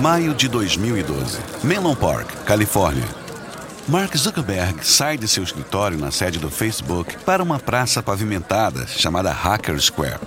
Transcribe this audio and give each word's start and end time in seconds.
Maio 0.00 0.32
de 0.32 0.48
2012. 0.48 1.38
Menlo 1.62 1.94
Park, 1.94 2.26
Califórnia. 2.46 3.04
Mark 3.86 4.16
Zuckerberg 4.16 4.82
sai 4.82 5.18
de 5.18 5.28
seu 5.28 5.42
escritório 5.44 5.98
na 5.98 6.10
sede 6.10 6.38
do 6.38 6.50
Facebook 6.50 7.18
para 7.18 7.42
uma 7.42 7.58
praça 7.58 8.02
pavimentada 8.02 8.86
chamada 8.86 9.30
Hacker 9.30 9.78
Square. 9.78 10.20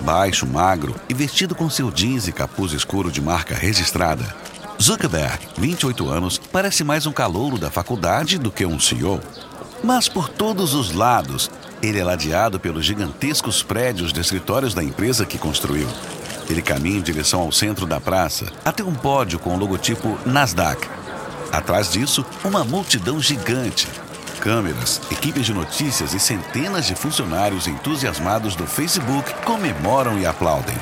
Baixo, 0.00 0.46
magro 0.46 0.94
e 1.08 1.14
vestido 1.14 1.52
com 1.56 1.68
seu 1.68 1.90
jeans 1.90 2.28
e 2.28 2.32
capuz 2.32 2.72
escuro 2.72 3.10
de 3.10 3.20
marca 3.20 3.56
registrada, 3.56 4.24
Zuckerberg, 4.80 5.40
28 5.58 6.08
anos, 6.08 6.38
parece 6.38 6.84
mais 6.84 7.04
um 7.04 7.12
calouro 7.12 7.58
da 7.58 7.72
faculdade 7.72 8.38
do 8.38 8.52
que 8.52 8.64
um 8.64 8.78
CEO. 8.78 9.20
Mas 9.82 10.08
por 10.08 10.28
todos 10.28 10.74
os 10.74 10.92
lados, 10.92 11.50
ele 11.82 11.98
é 11.98 12.04
ladeado 12.04 12.60
pelos 12.60 12.84
gigantescos 12.84 13.64
prédios 13.64 14.12
de 14.12 14.20
escritórios 14.20 14.74
da 14.74 14.84
empresa 14.84 15.26
que 15.26 15.38
construiu. 15.38 15.88
Ele 16.48 16.62
caminha 16.62 16.98
em 16.98 17.02
direção 17.02 17.40
ao 17.40 17.52
centro 17.52 17.86
da 17.86 18.00
praça, 18.00 18.46
até 18.64 18.82
um 18.82 18.94
pódio 18.94 19.38
com 19.38 19.54
o 19.54 19.58
logotipo 19.58 20.18
Nasdaq. 20.24 20.88
Atrás 21.52 21.90
disso, 21.90 22.24
uma 22.44 22.64
multidão 22.64 23.20
gigante. 23.20 23.88
Câmeras, 24.40 25.00
equipes 25.10 25.46
de 25.46 25.52
notícias 25.52 26.14
e 26.14 26.20
centenas 26.20 26.86
de 26.86 26.94
funcionários 26.94 27.66
entusiasmados 27.66 28.54
do 28.54 28.66
Facebook 28.66 29.32
comemoram 29.44 30.18
e 30.18 30.24
aplaudem. 30.24 30.76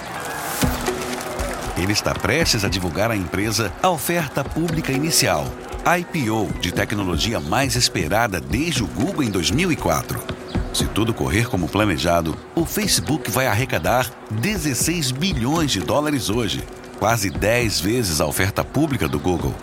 Ele 1.77 1.93
está 1.93 2.15
prestes 2.15 2.65
a 2.65 2.69
divulgar 2.69 3.11
à 3.11 3.17
empresa 3.17 3.73
a 3.83 3.91
oferta 3.91 4.45
pública 4.45 4.93
inicial, 4.93 5.47
IPO, 5.87 6.59
de 6.61 6.73
tecnologia 6.73 7.39
mais 7.39 7.77
esperada 7.77 8.41
desde 8.41 8.83
o 8.83 8.87
Google 8.87 9.23
em 9.23 9.31
2004. 9.31 10.36
Se 10.77 10.85
tudo 10.85 11.15
correr 11.15 11.49
como 11.49 11.67
planejado, 11.67 12.37
o 12.55 12.67
Facebook 12.67 13.31
vai 13.31 13.47
arrecadar 13.47 14.11
16 14.31 15.11
bilhões 15.11 15.71
de 15.71 15.81
dólares 15.81 16.29
hoje, 16.29 16.63
quase 16.99 17.31
10 17.31 17.81
vezes 17.81 18.21
a 18.21 18.27
oferta 18.27 18.63
pública 18.63 19.09
do 19.09 19.19
Google. 19.19 19.55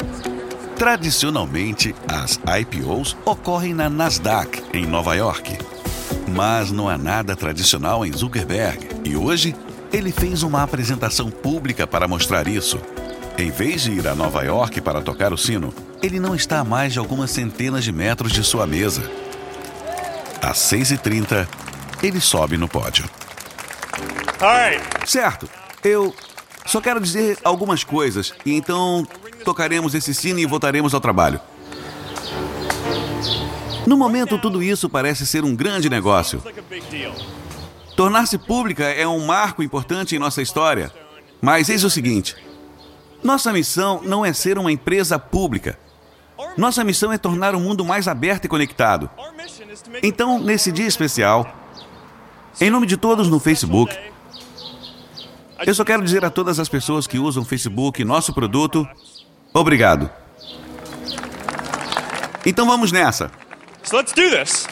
Tradicionalmente, 0.75 1.93
as 2.07 2.39
IPOs 2.61 3.15
ocorrem 3.25 3.75
na 3.75 3.91
Nasdaq, 3.91 4.63
em 4.73 4.87
Nova 4.87 5.13
York. 5.13 5.55
Mas 6.35 6.71
não 6.71 6.89
há 6.89 6.97
nada 6.97 7.35
tradicional 7.35 8.03
em 8.03 8.11
Zuckerberg 8.11 8.79
e 9.05 9.15
hoje 9.15 9.55
ele 9.91 10.11
fez 10.11 10.41
uma 10.41 10.63
apresentação 10.63 11.29
pública 11.29 11.85
para 11.85 12.07
mostrar 12.07 12.47
isso. 12.47 12.79
Em 13.37 13.51
vez 13.51 13.83
de 13.83 13.91
ir 13.91 14.07
a 14.07 14.15
Nova 14.15 14.41
York 14.41 14.81
para 14.81 14.99
tocar 14.99 15.31
o 15.31 15.37
sino, 15.37 15.71
ele 16.01 16.19
não 16.19 16.33
está 16.33 16.57
a 16.57 16.63
mais 16.63 16.91
de 16.91 16.97
algumas 16.97 17.29
centenas 17.29 17.83
de 17.83 17.91
metros 17.91 18.31
de 18.31 18.43
sua 18.43 18.65
mesa. 18.65 19.22
Às 20.43 20.57
6h30, 20.57 21.47
ele 22.03 22.19
sobe 22.19 22.57
no 22.57 22.67
pódio. 22.67 23.09
Certo, 25.05 25.49
eu 25.81 26.13
só 26.65 26.81
quero 26.81 26.99
dizer 26.99 27.37
algumas 27.45 27.85
coisas 27.85 28.33
e 28.45 28.53
então 28.53 29.07
tocaremos 29.45 29.95
esse 29.95 30.13
sino 30.13 30.39
e 30.39 30.45
voltaremos 30.45 30.93
ao 30.93 30.99
trabalho. 30.99 31.39
No 33.87 33.95
momento, 33.95 34.37
tudo 34.37 34.61
isso 34.61 34.89
parece 34.89 35.25
ser 35.25 35.45
um 35.45 35.55
grande 35.55 35.89
negócio. 35.89 36.43
Tornar-se 37.95 38.37
pública 38.37 38.83
é 38.83 39.07
um 39.07 39.25
marco 39.25 39.63
importante 39.63 40.13
em 40.13 40.19
nossa 40.19 40.41
história. 40.41 40.91
Mas 41.41 41.69
eis 41.69 41.85
o 41.85 41.89
seguinte: 41.89 42.35
nossa 43.23 43.53
missão 43.53 44.01
não 44.03 44.25
é 44.25 44.33
ser 44.33 44.57
uma 44.57 44.73
empresa 44.73 45.17
pública. 45.17 45.79
Nossa 46.57 46.83
missão 46.83 47.11
é 47.11 47.17
tornar 47.17 47.55
o 47.55 47.59
mundo 47.59 47.83
mais 47.83 48.07
aberto 48.07 48.45
e 48.45 48.47
conectado. 48.47 49.09
Então, 50.01 50.39
nesse 50.39 50.71
dia 50.71 50.87
especial, 50.87 51.47
em 52.61 52.69
nome 52.69 52.85
de 52.85 52.95
todos 52.97 53.27
no 53.27 53.39
Facebook, 53.39 53.97
eu 55.65 55.73
só 55.73 55.83
quero 55.83 56.03
dizer 56.03 56.23
a 56.23 56.29
todas 56.29 56.59
as 56.59 56.69
pessoas 56.69 57.07
que 57.07 57.17
usam 57.17 57.43
o 57.43 57.45
Facebook, 57.45 58.03
nosso 58.03 58.33
produto, 58.33 58.87
obrigado. 59.53 60.09
Então 62.45 62.67
vamos 62.67 62.91
nessa. 62.91 63.31
So 63.83 63.97
let's 63.97 64.13
do 64.13 64.29
this. 64.29 64.67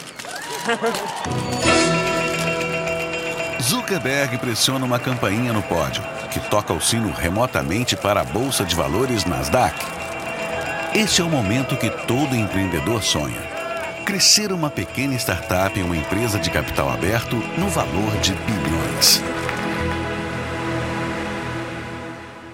Zuckerberg 3.62 4.38
pressiona 4.38 4.84
uma 4.84 4.98
campainha 4.98 5.52
no 5.52 5.62
pódio, 5.62 6.02
que 6.30 6.40
toca 6.50 6.72
o 6.72 6.80
sino 6.80 7.10
remotamente 7.10 7.96
para 7.96 8.20
a 8.20 8.24
bolsa 8.24 8.64
de 8.64 8.74
valores 8.74 9.24
Nasdaq. 9.24 10.01
Este 10.94 11.22
é 11.22 11.24
o 11.24 11.30
momento 11.30 11.74
que 11.74 11.88
todo 12.06 12.36
empreendedor 12.36 13.02
sonha. 13.02 13.40
Crescer 14.04 14.52
uma 14.52 14.68
pequena 14.68 15.14
startup 15.14 15.80
em 15.80 15.82
uma 15.82 15.96
empresa 15.96 16.38
de 16.38 16.50
capital 16.50 16.90
aberto 16.90 17.36
no 17.58 17.66
valor 17.70 18.14
de 18.20 18.34
bilhões. 18.34 19.22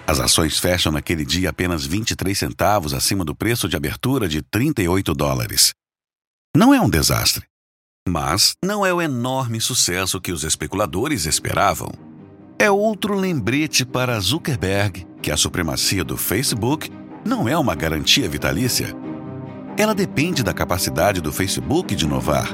As 0.07 0.21
ações 0.21 0.57
fecham 0.57 0.89
naquele 0.89 1.25
dia 1.25 1.49
apenas 1.49 1.85
23 1.85 2.37
centavos 2.37 2.93
acima 2.93 3.25
do 3.25 3.35
preço 3.35 3.67
de 3.67 3.75
abertura 3.75 4.25
de 4.25 4.41
38 4.41 5.13
dólares. 5.13 5.73
Não 6.55 6.73
é 6.73 6.79
um 6.79 6.89
desastre. 6.89 7.45
Mas 8.07 8.53
não 8.63 8.85
é 8.85 8.93
o 8.93 9.01
enorme 9.01 9.59
sucesso 9.59 10.21
que 10.21 10.31
os 10.31 10.45
especuladores 10.45 11.25
esperavam. 11.25 11.91
É 12.57 12.71
outro 12.71 13.15
lembrete 13.15 13.85
para 13.85 14.17
Zuckerberg 14.17 15.05
que 15.21 15.29
a 15.29 15.35
supremacia 15.35 16.05
do 16.05 16.15
Facebook 16.15 16.89
não 17.23 17.47
é 17.47 17.57
uma 17.57 17.75
garantia 17.75 18.27
vitalícia. 18.27 18.95
Ela 19.77 19.95
depende 19.95 20.43
da 20.43 20.53
capacidade 20.53 21.21
do 21.21 21.31
Facebook 21.31 21.95
de 21.95 22.05
inovar 22.05 22.49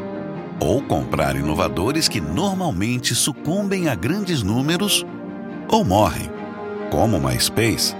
ou 0.60 0.82
comprar 0.82 1.36
inovadores 1.36 2.08
que 2.08 2.22
normalmente 2.22 3.14
sucumbem 3.14 3.90
a 3.90 3.96
grandes 3.96 4.42
números 4.42 5.06
ou 5.70 5.84
morrem, 5.84 6.30
como 6.90 7.20
MySpace. 7.20 7.96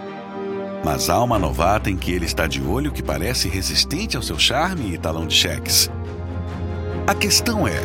Mas 0.84 1.10
há 1.10 1.22
uma 1.24 1.40
novata 1.40 1.90
em 1.90 1.98
que 1.98 2.12
ele 2.12 2.26
está 2.26 2.46
de 2.46 2.62
olho 2.62 2.92
que 2.92 3.02
parece 3.02 3.50
resistente 3.50 4.16
ao 4.16 4.24
seu 4.24 4.38
charme 4.38 4.94
e 4.94 4.98
talão 4.98 5.26
de 5.26 5.34
cheques. 5.34 5.90
A 7.08 7.14
questão 7.14 7.68
é: 7.68 7.82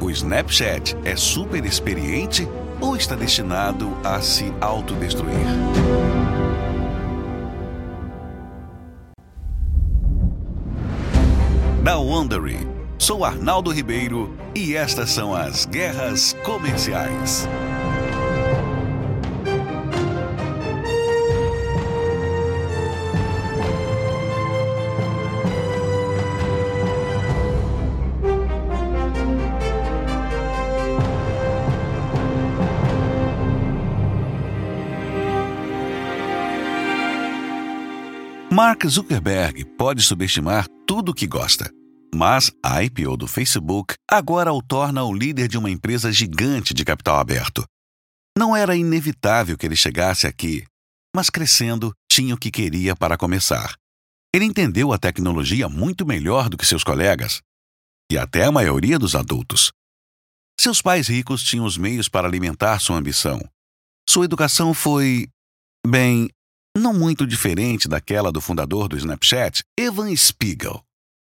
o 0.00 0.10
Snapchat 0.10 0.96
é 1.04 1.14
super 1.16 1.64
experiente 1.64 2.48
ou 2.80 2.96
está 2.96 3.14
destinado 3.14 3.94
a 4.02 4.20
se 4.20 4.52
autodestruir? 4.60 5.79
Da 11.82 11.96
Wondery, 11.96 12.58
sou 12.98 13.24
Arnaldo 13.24 13.70
Ribeiro 13.70 14.36
e 14.54 14.76
estas 14.76 15.12
são 15.12 15.34
as 15.34 15.64
guerras 15.64 16.36
comerciais. 16.44 17.48
Mark 38.62 38.84
Zuckerberg 38.86 39.64
pode 39.78 40.02
subestimar 40.02 40.66
tudo 40.86 41.12
o 41.12 41.14
que 41.14 41.26
gosta. 41.26 41.72
Mas 42.14 42.52
a 42.62 42.84
IPO 42.84 43.16
do 43.16 43.26
Facebook 43.26 43.94
agora 44.06 44.52
o 44.52 44.60
torna 44.60 45.02
o 45.02 45.14
líder 45.14 45.48
de 45.48 45.56
uma 45.56 45.70
empresa 45.70 46.12
gigante 46.12 46.74
de 46.74 46.84
capital 46.84 47.18
aberto. 47.18 47.64
Não 48.36 48.54
era 48.54 48.76
inevitável 48.76 49.56
que 49.56 49.64
ele 49.64 49.74
chegasse 49.74 50.26
aqui, 50.26 50.62
mas 51.16 51.30
crescendo 51.30 51.94
tinha 52.06 52.34
o 52.34 52.38
que 52.38 52.50
queria 52.50 52.94
para 52.94 53.16
começar. 53.16 53.76
Ele 54.34 54.44
entendeu 54.44 54.92
a 54.92 54.98
tecnologia 54.98 55.66
muito 55.66 56.04
melhor 56.04 56.50
do 56.50 56.58
que 56.58 56.66
seus 56.66 56.84
colegas 56.84 57.40
e 58.12 58.18
até 58.18 58.44
a 58.44 58.52
maioria 58.52 58.98
dos 58.98 59.14
adultos. 59.14 59.72
Seus 60.60 60.82
pais 60.82 61.08
ricos 61.08 61.42
tinham 61.42 61.64
os 61.64 61.78
meios 61.78 62.10
para 62.10 62.28
alimentar 62.28 62.78
sua 62.78 62.98
ambição. 62.98 63.40
Sua 64.06 64.26
educação 64.26 64.74
foi, 64.74 65.28
bem, 65.86 66.28
não 66.76 66.94
muito 66.94 67.26
diferente 67.26 67.88
daquela 67.88 68.30
do 68.30 68.40
fundador 68.40 68.88
do 68.88 68.96
Snapchat, 68.96 69.64
Evan 69.78 70.14
Spiegel. 70.16 70.82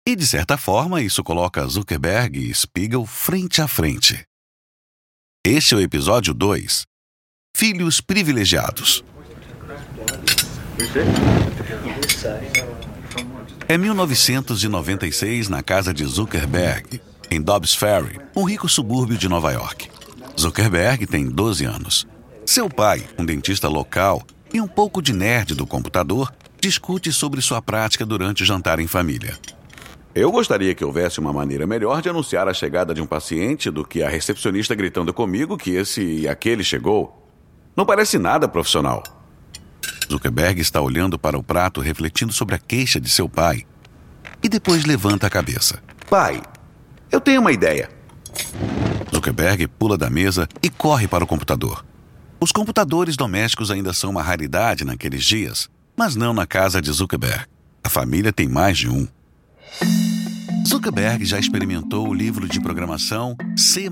E 0.07 0.15
de 0.15 0.27
certa 0.27 0.57
forma, 0.57 1.01
isso 1.01 1.23
coloca 1.23 1.65
Zuckerberg 1.65 2.37
e 2.37 2.53
Spiegel 2.53 3.05
frente 3.05 3.61
a 3.61 3.67
frente. 3.67 4.25
Este 5.45 5.73
é 5.73 5.77
o 5.77 5.81
episódio 5.81 6.33
2: 6.33 6.83
Filhos 7.55 8.01
Privilegiados. 8.01 9.03
É 13.67 13.77
1996 13.77 15.47
na 15.47 15.63
casa 15.63 15.93
de 15.93 16.05
Zuckerberg, 16.05 17.01
em 17.31 17.41
Dobbs 17.41 17.73
Ferry, 17.73 18.19
um 18.35 18.43
rico 18.43 18.67
subúrbio 18.67 19.17
de 19.17 19.29
Nova 19.29 19.51
York. 19.51 19.89
Zuckerberg 20.39 21.07
tem 21.07 21.29
12 21.29 21.65
anos. 21.65 22.07
Seu 22.45 22.69
pai, 22.69 23.07
um 23.17 23.25
dentista 23.25 23.69
local, 23.69 24.21
e 24.53 24.61
um 24.61 24.67
pouco 24.67 25.01
de 25.01 25.11
nerd 25.11 25.55
do 25.55 25.65
computador 25.65 26.31
discute 26.61 27.11
sobre 27.11 27.41
sua 27.41 27.61
prática 27.61 28.05
durante 28.05 28.43
o 28.43 28.45
jantar 28.45 28.79
em 28.79 28.87
família. 28.87 29.37
Eu 30.15 30.31
gostaria 30.31 30.75
que 30.75 30.85
houvesse 30.85 31.19
uma 31.19 31.33
maneira 31.33 31.65
melhor 31.65 32.01
de 32.01 32.07
anunciar 32.07 32.47
a 32.47 32.53
chegada 32.53 32.93
de 32.93 33.01
um 33.01 33.07
paciente 33.07 33.71
do 33.71 33.83
que 33.83 34.03
a 34.03 34.09
recepcionista 34.09 34.75
gritando 34.75 35.11
comigo 35.11 35.57
que 35.57 35.71
esse 35.71 36.01
e 36.03 36.27
aquele 36.27 36.63
chegou. 36.63 37.27
Não 37.75 37.83
parece 37.83 38.19
nada 38.19 38.47
profissional. 38.47 39.01
Zuckerberg 40.09 40.61
está 40.61 40.79
olhando 40.79 41.17
para 41.17 41.37
o 41.37 41.41
prato 41.41 41.81
refletindo 41.81 42.31
sobre 42.31 42.53
a 42.53 42.59
queixa 42.59 42.99
de 42.99 43.09
seu 43.09 43.27
pai. 43.27 43.65
E 44.43 44.47
depois 44.47 44.85
levanta 44.85 45.25
a 45.25 45.29
cabeça. 45.31 45.81
Pai, 46.07 46.39
eu 47.11 47.19
tenho 47.19 47.41
uma 47.41 47.51
ideia. 47.51 47.89
Zuckerberg 49.13 49.67
pula 49.67 49.97
da 49.97 50.09
mesa 50.11 50.47
e 50.61 50.69
corre 50.69 51.07
para 51.07 51.23
o 51.23 51.27
computador. 51.27 51.83
Os 52.43 52.51
computadores 52.51 53.15
domésticos 53.15 53.71
ainda 53.71 53.93
são 53.93 54.09
uma 54.09 54.21
raridade 54.21 54.83
naqueles 54.83 55.23
dias, 55.23 55.69
mas 55.95 56.13
não 56.13 56.33
na 56.33 56.45
casa 56.45 56.81
de 56.81 56.91
Zuckerberg. 56.91 57.45
A 57.81 57.87
família 57.87 58.33
tem 58.33 58.49
mais 58.49 58.77
de 58.77 58.89
um. 58.89 59.07
Zuckerberg 60.67 61.23
já 61.23 61.39
experimentou 61.39 62.05
o 62.05 62.13
livro 62.13 62.45
de 62.45 62.59
programação 62.59 63.37
C++ 63.55 63.89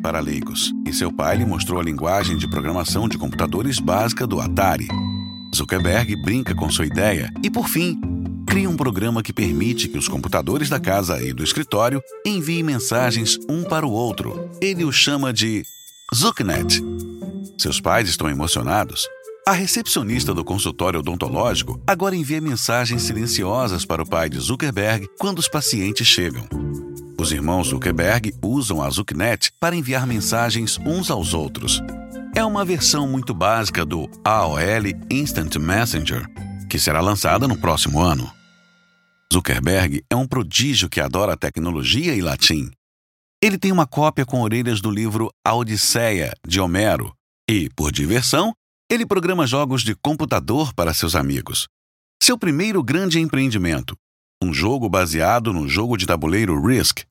para 0.00 0.20
leigos, 0.20 0.72
e 0.86 0.92
seu 0.92 1.10
pai 1.10 1.38
lhe 1.38 1.44
mostrou 1.44 1.80
a 1.80 1.82
linguagem 1.82 2.36
de 2.36 2.48
programação 2.48 3.08
de 3.08 3.18
computadores 3.18 3.80
básica 3.80 4.28
do 4.28 4.40
Atari. 4.40 4.86
Zuckerberg 5.52 6.14
brinca 6.22 6.54
com 6.54 6.70
sua 6.70 6.86
ideia 6.86 7.32
e, 7.42 7.50
por 7.50 7.68
fim, 7.68 8.00
cria 8.46 8.70
um 8.70 8.76
programa 8.76 9.24
que 9.24 9.32
permite 9.32 9.88
que 9.88 9.98
os 9.98 10.06
computadores 10.06 10.68
da 10.68 10.78
casa 10.78 11.20
e 11.20 11.32
do 11.32 11.42
escritório 11.42 12.00
enviem 12.24 12.62
mensagens 12.62 13.40
um 13.50 13.64
para 13.64 13.84
o 13.84 13.90
outro. 13.90 14.48
Ele 14.60 14.84
o 14.84 14.92
chama 14.92 15.32
de 15.32 15.64
Zucknet. 16.14 16.80
Seus 17.58 17.80
pais 17.80 18.08
estão 18.08 18.30
emocionados. 18.30 19.08
A 19.46 19.52
recepcionista 19.52 20.32
do 20.32 20.44
consultório 20.44 21.00
odontológico 21.00 21.80
agora 21.84 22.14
envia 22.14 22.40
mensagens 22.40 23.02
silenciosas 23.02 23.84
para 23.84 24.02
o 24.02 24.08
pai 24.08 24.30
de 24.30 24.38
Zuckerberg 24.38 25.08
quando 25.18 25.40
os 25.40 25.48
pacientes 25.48 26.06
chegam. 26.06 26.46
Os 27.18 27.32
irmãos 27.32 27.68
Zuckerberg 27.68 28.32
usam 28.40 28.82
a 28.82 28.88
Zucknet 28.88 29.50
para 29.58 29.74
enviar 29.74 30.06
mensagens 30.06 30.78
uns 30.86 31.10
aos 31.10 31.34
outros. 31.34 31.82
É 32.36 32.44
uma 32.44 32.64
versão 32.64 33.08
muito 33.08 33.34
básica 33.34 33.84
do 33.84 34.08
AOL 34.24 34.58
Instant 35.10 35.56
Messenger, 35.56 36.24
que 36.68 36.78
será 36.78 37.00
lançada 37.00 37.48
no 37.48 37.58
próximo 37.58 38.00
ano. 38.00 38.30
Zuckerberg 39.32 40.04
é 40.08 40.14
um 40.14 40.26
prodígio 40.26 40.88
que 40.88 41.00
adora 41.00 41.36
tecnologia 41.36 42.14
e 42.14 42.22
latim. 42.22 42.70
Ele 43.42 43.58
tem 43.58 43.70
uma 43.70 43.86
cópia 43.86 44.24
com 44.24 44.40
orelhas 44.40 44.80
do 44.80 44.90
livro 44.90 45.30
A 45.44 45.54
Odisseia, 45.54 46.32
de 46.46 46.58
Homero, 46.58 47.14
e, 47.48 47.68
por 47.76 47.92
diversão, 47.92 48.54
ele 48.90 49.04
programa 49.04 49.46
jogos 49.46 49.82
de 49.82 49.94
computador 49.94 50.72
para 50.74 50.94
seus 50.94 51.14
amigos. 51.14 51.68
Seu 52.22 52.38
primeiro 52.38 52.82
grande 52.82 53.20
empreendimento, 53.20 53.94
um 54.42 54.54
jogo 54.54 54.88
baseado 54.88 55.52
no 55.52 55.68
jogo 55.68 55.96
de 55.96 56.06
tabuleiro 56.06 56.60
Risk, 56.64 57.04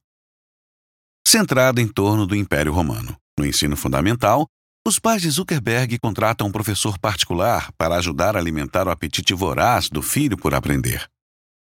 centrado 1.27 1.79
em 1.79 1.87
torno 1.87 2.25
do 2.25 2.35
Império 2.35 2.73
Romano. 2.73 3.15
No 3.37 3.45
ensino 3.45 3.75
fundamental, 3.75 4.47
os 4.87 4.99
pais 4.99 5.21
de 5.21 5.29
Zuckerberg 5.29 5.97
contratam 5.99 6.47
um 6.47 6.51
professor 6.51 6.97
particular 6.97 7.71
para 7.77 7.95
ajudar 7.95 8.35
a 8.35 8.39
alimentar 8.39 8.87
o 8.87 8.91
apetite 8.91 9.33
voraz 9.33 9.89
do 9.89 10.01
filho 10.01 10.37
por 10.37 10.53
aprender. 10.53 11.07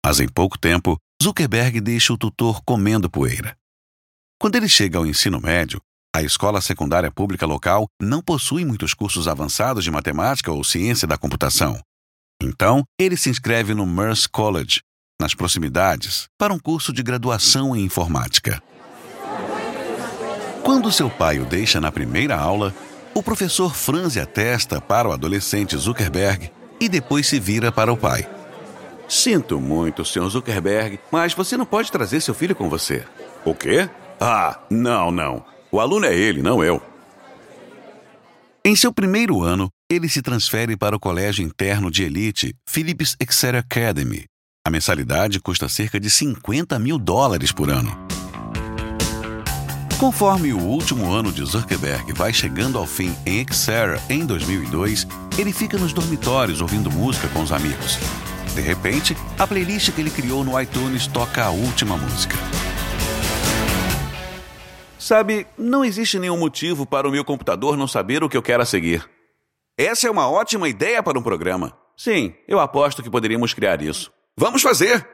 Mas 0.05 0.21
em 0.21 0.29
pouco 0.29 0.59
tempo, 0.59 0.97
Zuckerberg 1.23 1.81
deixa 1.81 2.13
o 2.13 2.19
tutor 2.19 2.63
comendo 2.65 3.11
poeira. 3.11 3.57
Quando 4.41 4.57
ele 4.57 4.71
chega 4.71 4.97
ao 4.97 5.05
ensino 5.05 5.39
médio, 5.39 5.79
a 6.17 6.23
escola 6.23 6.63
secundária 6.63 7.11
pública 7.11 7.45
local 7.45 7.87
não 8.01 8.23
possui 8.23 8.65
muitos 8.65 8.95
cursos 8.95 9.29
avançados 9.29 9.85
de 9.85 9.91
matemática 9.91 10.51
ou 10.51 10.65
ciência 10.65 11.07
da 11.07 11.19
computação. 11.19 11.79
Então, 12.43 12.83
ele 12.99 13.19
se 13.19 13.29
inscreve 13.29 13.75
no 13.75 13.85
Merce 13.85 14.27
College, 14.27 14.81
nas 15.21 15.35
proximidades, 15.35 16.27
para 16.39 16.55
um 16.55 16.59
curso 16.59 16.91
de 16.91 17.03
graduação 17.03 17.77
em 17.77 17.85
informática. 17.85 18.63
Quando 20.65 20.91
seu 20.91 21.11
pai 21.11 21.39
o 21.39 21.45
deixa 21.45 21.79
na 21.79 21.93
primeira 21.93 22.35
aula, 22.35 22.75
o 23.13 23.23
professor 23.23 23.75
franze 23.75 24.19
a 24.19 24.25
testa 24.25 24.81
para 24.81 25.07
o 25.07 25.13
adolescente 25.13 25.77
Zuckerberg 25.77 26.51
e 26.81 26.89
depois 26.89 27.27
se 27.27 27.39
vira 27.39 27.71
para 27.71 27.93
o 27.93 27.97
pai. 27.97 28.27
Sinto 29.07 29.61
muito, 29.61 30.03
Sr. 30.03 30.31
Zuckerberg, 30.31 30.99
mas 31.13 31.35
você 31.35 31.59
não 31.59 31.67
pode 31.67 31.93
trazer 31.93 32.23
seu 32.23 32.33
filho 32.33 32.57
com 32.57 32.71
você. 32.71 33.05
O 33.45 33.55
quê? 33.55 33.91
Ah, 34.21 34.59
não, 34.69 35.11
não. 35.11 35.43
O 35.73 35.81
aluno 35.81 36.05
é 36.05 36.15
ele, 36.15 36.43
não 36.43 36.63
eu. 36.63 36.83
Em 38.63 38.77
seu 38.77 38.93
primeiro 38.93 39.43
ano, 39.43 39.71
ele 39.89 40.11
se 40.11 40.21
transfere 40.21 40.77
para 40.77 40.95
o 40.95 41.01
colégio 41.01 41.43
interno 41.43 41.91
de 41.91 42.03
elite 42.03 42.55
Phillips 42.69 43.17
Exeter 43.19 43.57
Academy. 43.57 44.25
A 44.67 44.71
mensalidade 44.71 45.41
custa 45.41 45.71
cerca 45.71 45.99
de 45.99 46.11
50 46.11 46.79
mil 46.79 46.99
dólares 46.99 47.51
por 47.51 47.71
ano. 47.71 47.91
Conforme 49.99 50.53
o 50.53 50.59
último 50.59 51.11
ano 51.11 51.33
de 51.33 51.43
Zuckerberg 51.45 52.13
vai 52.13 52.33
chegando 52.33 52.77
ao 52.77 52.87
fim 52.87 53.15
em 53.25 53.41
Exeter 53.41 53.99
em 54.11 54.27
2002, 54.27 55.07
ele 55.39 55.53
fica 55.53 55.79
nos 55.79 55.95
dormitórios 55.95 56.61
ouvindo 56.61 56.91
música 56.91 57.27
com 57.29 57.43
os 57.43 57.53
amigos. 57.53 57.99
De 58.55 58.61
repente, 58.61 59.17
a 59.39 59.47
playlist 59.47 59.93
que 59.93 60.01
ele 60.01 60.11
criou 60.11 60.45
no 60.45 60.61
iTunes 60.61 61.07
toca 61.07 61.45
a 61.45 61.51
última 61.51 61.97
música. 61.97 62.37
Sabe, 65.01 65.47
não 65.57 65.83
existe 65.83 66.19
nenhum 66.19 66.37
motivo 66.37 66.85
para 66.85 67.09
o 67.09 67.11
meu 67.11 67.25
computador 67.25 67.75
não 67.75 67.89
saber 67.89 68.23
o 68.23 68.29
que 68.29 68.37
eu 68.37 68.43
quero 68.43 68.63
a 68.63 68.67
seguir. 68.67 69.09
Essa 69.75 70.07
é 70.07 70.11
uma 70.11 70.31
ótima 70.31 70.69
ideia 70.69 71.03
para 71.03 71.19
um 71.19 71.23
programa. 71.23 71.73
Sim, 71.97 72.35
eu 72.47 72.61
aposto 72.61 73.03
que 73.03 73.09
poderíamos 73.09 73.55
criar 73.55 73.81
isso. 73.81 74.13
Vamos 74.37 74.61
fazer! 74.61 75.09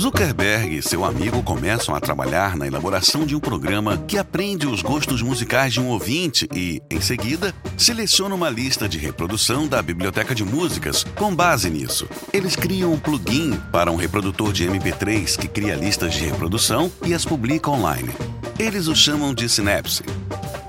Zuckerberg 0.00 0.78
e 0.78 0.82
seu 0.82 1.04
amigo 1.04 1.42
começam 1.42 1.94
a 1.94 2.00
trabalhar 2.00 2.56
na 2.56 2.66
elaboração 2.66 3.26
de 3.26 3.36
um 3.36 3.38
programa 3.38 3.98
que 4.08 4.16
aprende 4.16 4.66
os 4.66 4.80
gostos 4.80 5.20
musicais 5.20 5.74
de 5.74 5.80
um 5.80 5.88
ouvinte 5.88 6.48
e, 6.54 6.80
em 6.90 7.02
seguida, 7.02 7.54
seleciona 7.76 8.34
uma 8.34 8.48
lista 8.48 8.88
de 8.88 8.96
reprodução 8.96 9.68
da 9.68 9.82
biblioteca 9.82 10.34
de 10.34 10.42
músicas 10.42 11.04
com 11.16 11.34
base 11.34 11.68
nisso. 11.68 12.08
Eles 12.32 12.56
criam 12.56 12.94
um 12.94 12.98
plugin 12.98 13.60
para 13.70 13.92
um 13.92 13.96
reprodutor 13.96 14.54
de 14.54 14.66
MP3 14.66 15.36
que 15.36 15.46
cria 15.46 15.74
listas 15.74 16.14
de 16.14 16.24
reprodução 16.24 16.90
e 17.04 17.12
as 17.12 17.26
publica 17.26 17.70
online. 17.70 18.14
Eles 18.58 18.88
o 18.88 18.96
chamam 18.96 19.34
de 19.34 19.50
Synapse. 19.50 20.02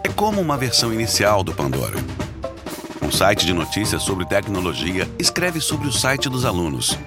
É 0.03 0.09
como 0.09 0.41
uma 0.41 0.57
versão 0.57 0.91
inicial 0.91 1.41
do 1.41 1.53
Pandora. 1.53 1.97
Um 3.01 3.09
site 3.09 3.45
de 3.45 3.53
notícias 3.53 4.03
sobre 4.03 4.25
tecnologia 4.25 5.09
escreve 5.17 5.61
sobre 5.61 5.87
o 5.87 5.93
site 5.93 6.27
dos 6.27 6.43
alunos 6.43 6.97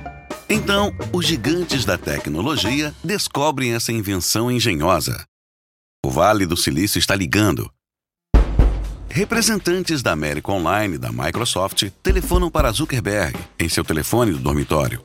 então, 0.48 0.92
os 1.12 1.26
gigantes 1.26 1.84
da 1.84 1.96
tecnologia 1.96 2.94
descobrem 3.02 3.72
essa 3.72 3.92
invenção 3.92 4.50
engenhosa. 4.50 5.24
O 6.04 6.10
Vale 6.10 6.44
do 6.44 6.56
Silício 6.56 6.98
está 6.98 7.14
ligando. 7.14 7.70
Representantes 9.08 10.02
da 10.02 10.12
América 10.12 10.52
Online 10.52 10.96
e 10.96 10.98
da 10.98 11.10
Microsoft 11.10 11.88
telefonam 12.02 12.50
para 12.50 12.70
Zuckerberg 12.72 13.38
em 13.58 13.68
seu 13.68 13.84
telefone 13.84 14.32
do 14.32 14.38
dormitório. 14.38 15.02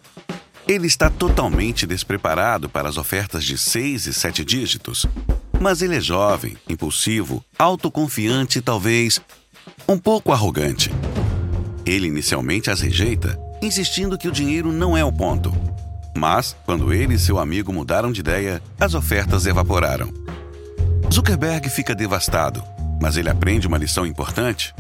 Ele 0.68 0.88
está 0.88 1.10
totalmente 1.10 1.88
despreparado 1.88 2.68
para 2.68 2.90
as 2.90 2.98
ofertas 2.98 3.44
de 3.46 3.58
seis 3.58 4.08
e 4.08 4.14
sete 4.14 4.44
dígitos. 4.44 5.06
Mas 5.62 5.82
ele 5.82 5.96
é 5.96 6.02
jovem, 6.02 6.58
impulsivo, 6.68 7.44
autoconfiante 7.58 8.60
e 8.60 8.62
talvez 8.62 9.22
um 9.88 9.98
pouco 9.98 10.32
arrogante. 10.32 10.92
Ele 11.86 12.08
inicialmente 12.08 12.70
as 12.70 12.82
rejeita 12.82 13.40
insistindo 13.62 14.18
que 14.18 14.28
o 14.28 14.32
dinheiro 14.32 14.72
não 14.72 14.98
é 14.98 15.04
o 15.04 15.12
ponto. 15.12 15.54
Mas, 16.16 16.56
quando 16.66 16.94
ele 16.94 17.14
e 17.14 17.20
seu 17.20 17.40
amigo 17.40 17.72
mudaram 17.72 18.12
de 18.12 18.20
ideia, 18.20 18.62
as 18.80 18.94
ofertas 18.94 19.46
evaporaram. 19.46 20.12
Zuckerberg 21.12 21.70
fica 21.70 21.96
devastado, 21.96 22.64
mas 23.02 23.18
ele 23.18 23.30
aprende 23.30 23.68
uma 23.68 23.78
lição 23.78 24.06
importante. 24.06 24.74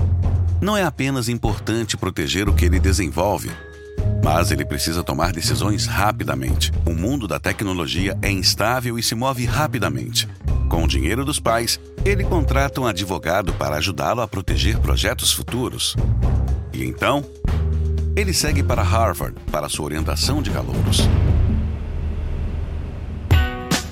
Não 0.61 0.75
é 0.75 0.83
apenas 0.83 1.29
importante 1.29 1.97
proteger 1.97 2.49
o 2.49 2.53
que 2.53 2.65
ele 2.65 2.79
desenvolve, 2.79 3.49
mas 4.23 4.51
ele 4.51 4.65
precisa 4.65 5.03
tomar 5.03 5.31
decisões 5.31 5.85
rapidamente. 5.85 6.71
O 6.85 6.93
mundo 6.93 7.27
da 7.27 7.39
tecnologia 7.39 8.17
é 8.21 8.29
instável 8.29 8.99
e 8.99 9.03
se 9.03 9.15
move 9.15 9.45
rapidamente. 9.45 10.27
Com 10.67 10.83
o 10.83 10.87
dinheiro 10.87 11.25
dos 11.25 11.39
pais, 11.39 11.79
ele 12.05 12.23
contrata 12.23 12.79
um 12.79 12.85
advogado 12.85 13.53
para 13.53 13.77
ajudá-lo 13.77 14.21
a 14.21 14.27
proteger 14.27 14.77
projetos 14.79 15.31
futuros. 15.31 15.95
E 16.71 16.83
então, 16.83 17.25
ele 18.15 18.33
segue 18.33 18.63
para 18.63 18.81
Harvard 18.81 19.35
para 19.51 19.69
sua 19.69 19.85
orientação 19.85 20.41
de 20.41 20.51
calouros. 20.51 21.07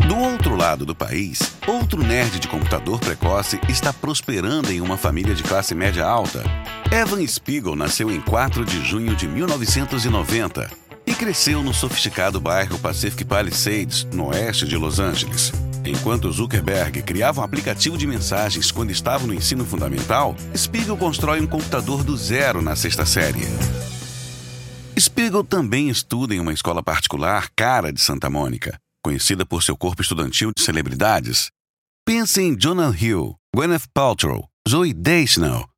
Do 0.07 0.17
outro 0.17 0.55
lado 0.55 0.85
do 0.85 0.95
país, 0.95 1.53
outro 1.67 2.01
nerd 2.01 2.39
de 2.39 2.47
computador 2.47 2.97
precoce 2.97 3.59
está 3.67 3.91
prosperando 3.91 4.71
em 4.71 4.79
uma 4.79 4.95
família 4.97 5.35
de 5.35 5.43
classe 5.43 5.75
média 5.75 6.05
alta. 6.05 6.43
Evan 6.89 7.25
Spiegel 7.27 7.75
nasceu 7.75 8.09
em 8.09 8.21
4 8.21 8.63
de 8.63 8.85
junho 8.85 9.15
de 9.17 9.27
1990 9.27 10.69
e 11.05 11.13
cresceu 11.13 11.61
no 11.61 11.73
sofisticado 11.73 12.39
bairro 12.39 12.79
Pacific 12.79 13.25
Palisades, 13.25 14.07
no 14.13 14.27
oeste 14.27 14.65
de 14.65 14.77
Los 14.77 14.97
Angeles. 14.97 15.51
Enquanto 15.85 16.31
Zuckerberg 16.31 17.01
criava 17.01 17.41
um 17.41 17.43
aplicativo 17.43 17.97
de 17.97 18.07
mensagens 18.07 18.71
quando 18.71 18.91
estava 18.91 19.27
no 19.27 19.33
ensino 19.33 19.65
fundamental, 19.65 20.35
Spiegel 20.55 20.97
constrói 20.97 21.41
um 21.41 21.47
computador 21.47 22.03
do 22.03 22.15
zero 22.15 22.61
na 22.61 22.75
sexta 22.75 23.05
série. 23.05 23.45
Spiegel 24.99 25.43
também 25.43 25.89
estuda 25.89 26.33
em 26.33 26.39
uma 26.39 26.53
escola 26.53 26.81
particular 26.81 27.51
cara 27.55 27.93
de 27.93 28.01
Santa 28.01 28.29
Mônica, 28.29 28.79
conhecida 29.03 29.45
por 29.45 29.61
seu 29.61 29.77
corpo 29.77 30.01
estudantil 30.01 30.51
de 30.55 30.63
celebridades. 30.63 31.51
Pense 32.05 32.41
em 32.41 32.57
Jonah 32.57 32.89
Hill, 32.89 33.35
Gwyneth 33.55 33.87
Paltrow, 33.93 34.49
Zoe 34.67 34.93
Deschanel. 34.93 35.69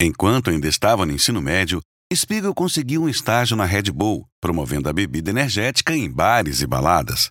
Enquanto 0.00 0.50
ainda 0.50 0.68
estava 0.68 1.06
no 1.06 1.12
ensino 1.12 1.40
médio, 1.40 1.80
Spiegel 2.14 2.54
conseguiu 2.54 3.04
um 3.04 3.08
estágio 3.08 3.56
na 3.56 3.64
Red 3.64 3.84
Bull, 3.84 4.28
promovendo 4.40 4.88
a 4.88 4.92
bebida 4.92 5.30
energética 5.30 5.96
em 5.96 6.10
bares 6.10 6.60
e 6.60 6.66
baladas. 6.66 7.30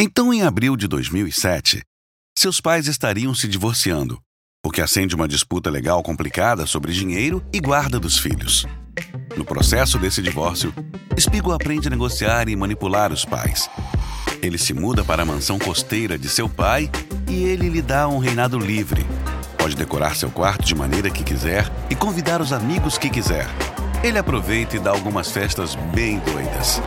Então, 0.00 0.34
em 0.34 0.42
abril 0.42 0.76
de 0.76 0.88
2007, 0.88 1.80
seus 2.36 2.60
pais 2.60 2.88
estariam 2.88 3.34
se 3.34 3.46
divorciando, 3.46 4.20
o 4.64 4.70
que 4.70 4.80
acende 4.80 5.16
uma 5.16 5.26
disputa 5.26 5.68
legal 5.68 6.02
complicada 6.04 6.66
sobre 6.66 6.92
dinheiro 6.92 7.44
e 7.52 7.58
guarda 7.58 7.98
dos 7.98 8.16
filhos. 8.16 8.64
No 9.36 9.44
processo 9.44 9.98
desse 9.98 10.22
divórcio, 10.22 10.72
Spiegel 11.18 11.52
aprende 11.52 11.88
a 11.88 11.90
negociar 11.90 12.48
e 12.48 12.54
manipular 12.54 13.12
os 13.12 13.24
pais. 13.24 13.68
Ele 14.40 14.56
se 14.56 14.72
muda 14.72 15.04
para 15.04 15.22
a 15.22 15.26
mansão 15.26 15.58
costeira 15.58 16.16
de 16.16 16.28
seu 16.28 16.48
pai 16.48 16.88
e 17.28 17.42
ele 17.42 17.68
lhe 17.68 17.82
dá 17.82 18.06
um 18.06 18.18
reinado 18.18 18.56
livre. 18.56 19.04
Pode 19.58 19.74
decorar 19.74 20.14
seu 20.14 20.30
quarto 20.30 20.64
de 20.64 20.76
maneira 20.76 21.10
que 21.10 21.24
quiser 21.24 21.68
e 21.90 21.96
convidar 21.96 22.40
os 22.40 22.52
amigos 22.52 22.96
que 22.96 23.10
quiser. 23.10 23.48
Ele 24.02 24.18
aproveita 24.18 24.76
e 24.76 24.80
dá 24.80 24.90
algumas 24.90 25.30
festas 25.30 25.74
bem 25.92 26.20
doidas. 26.20 26.80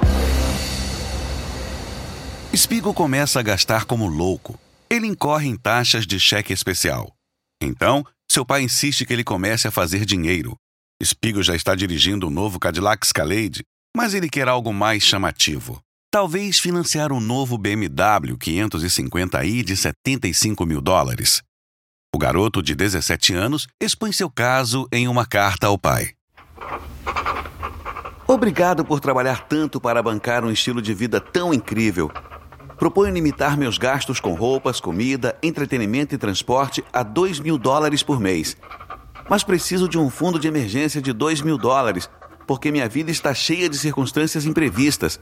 Spiegel 2.55 2.94
começa 2.94 3.39
a 3.39 3.44
gastar 3.44 3.84
como 3.84 4.08
louco. 4.08 4.58
Ele 4.89 5.08
incorre 5.08 5.50
em 5.50 5.58
taxas 5.58 6.08
de 6.08 6.20
cheque 6.20 6.53
especial. 6.53 7.14
Então, 7.65 8.05
seu 8.29 8.45
pai 8.45 8.62
insiste 8.62 9.05
que 9.05 9.13
ele 9.13 9.24
comece 9.24 9.67
a 9.67 9.72
fazer 9.72 10.05
dinheiro. 10.05 10.55
Spiegel 11.03 11.43
já 11.43 11.55
está 11.55 11.75
dirigindo 11.75 12.27
o 12.27 12.29
um 12.29 12.34
novo 12.34 12.60
Cadillac 12.60 13.05
Escalade, 13.05 13.63
mas 13.95 14.13
ele 14.13 14.29
quer 14.29 14.48
algo 14.48 14.74
mais 14.74 15.03
chamativo. 15.03 15.81
Talvez 16.12 16.60
financiar 16.60 17.12
um 17.12 17.19
novo 17.19 17.57
BMW 17.57 18.38
550i 18.38 19.63
de 19.63 19.75
75 19.75 20.65
mil 20.65 20.79
dólares. 20.79 21.41
O 22.13 22.17
garoto 22.17 22.63
de 22.63 22.74
17 22.74 23.34
anos 23.34 23.67
expõe 23.81 24.13
seu 24.13 24.29
caso 24.29 24.88
em 24.91 25.07
uma 25.07 25.25
carta 25.25 25.67
ao 25.67 25.77
pai. 25.77 26.13
Obrigado 28.27 28.86
por 28.86 29.00
trabalhar 29.00 29.48
tanto 29.48 29.79
para 29.79 30.01
bancar 30.01 30.45
um 30.45 30.50
estilo 30.50 30.81
de 30.81 30.93
vida 30.93 31.19
tão 31.19 31.53
incrível. 31.53 32.10
Proponho 32.77 33.13
limitar 33.13 33.58
meus 33.58 33.77
gastos 33.77 34.20
com 34.20 34.34
roupas, 34.34 34.79
comida, 34.79 35.38
entretenimento 35.41 36.13
e 36.13 36.17
transporte 36.17 36.84
a 36.91 37.03
2 37.03 37.39
mil 37.39 37.58
dólares 37.58 38.03
por 38.03 38.20
mês. 38.20 38.58
Mas 39.29 39.44
preciso 39.44 39.88
de 39.88 39.98
um 39.98 40.10
fundo 40.10 40.39
de 40.39 40.48
emergência 40.48 41.01
de 41.01 41.13
2 41.13 41.41
mil 41.41 41.58
dólares, 41.58 42.10
porque 42.46 42.72
minha 42.72 42.88
vida 42.88 43.10
está 43.10 43.34
cheia 43.34 43.70
de 43.70 43.77
circunstâncias 43.77 44.46
imprevistas. 44.46 45.20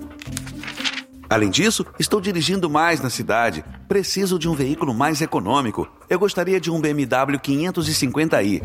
Além 1.30 1.50
disso, 1.50 1.86
estou 1.98 2.20
dirigindo 2.20 2.70
mais 2.70 3.02
na 3.02 3.10
cidade. 3.10 3.64
Preciso 3.88 4.38
de 4.38 4.50
um 4.50 4.54
veículo 4.54 4.94
mais 4.94 5.22
econômico. 5.22 5.88
Eu 6.10 6.20
gostaria 6.20 6.60
de 6.60 6.70
um 6.70 6.82
BMW 6.82 7.40
550i. 7.40 8.62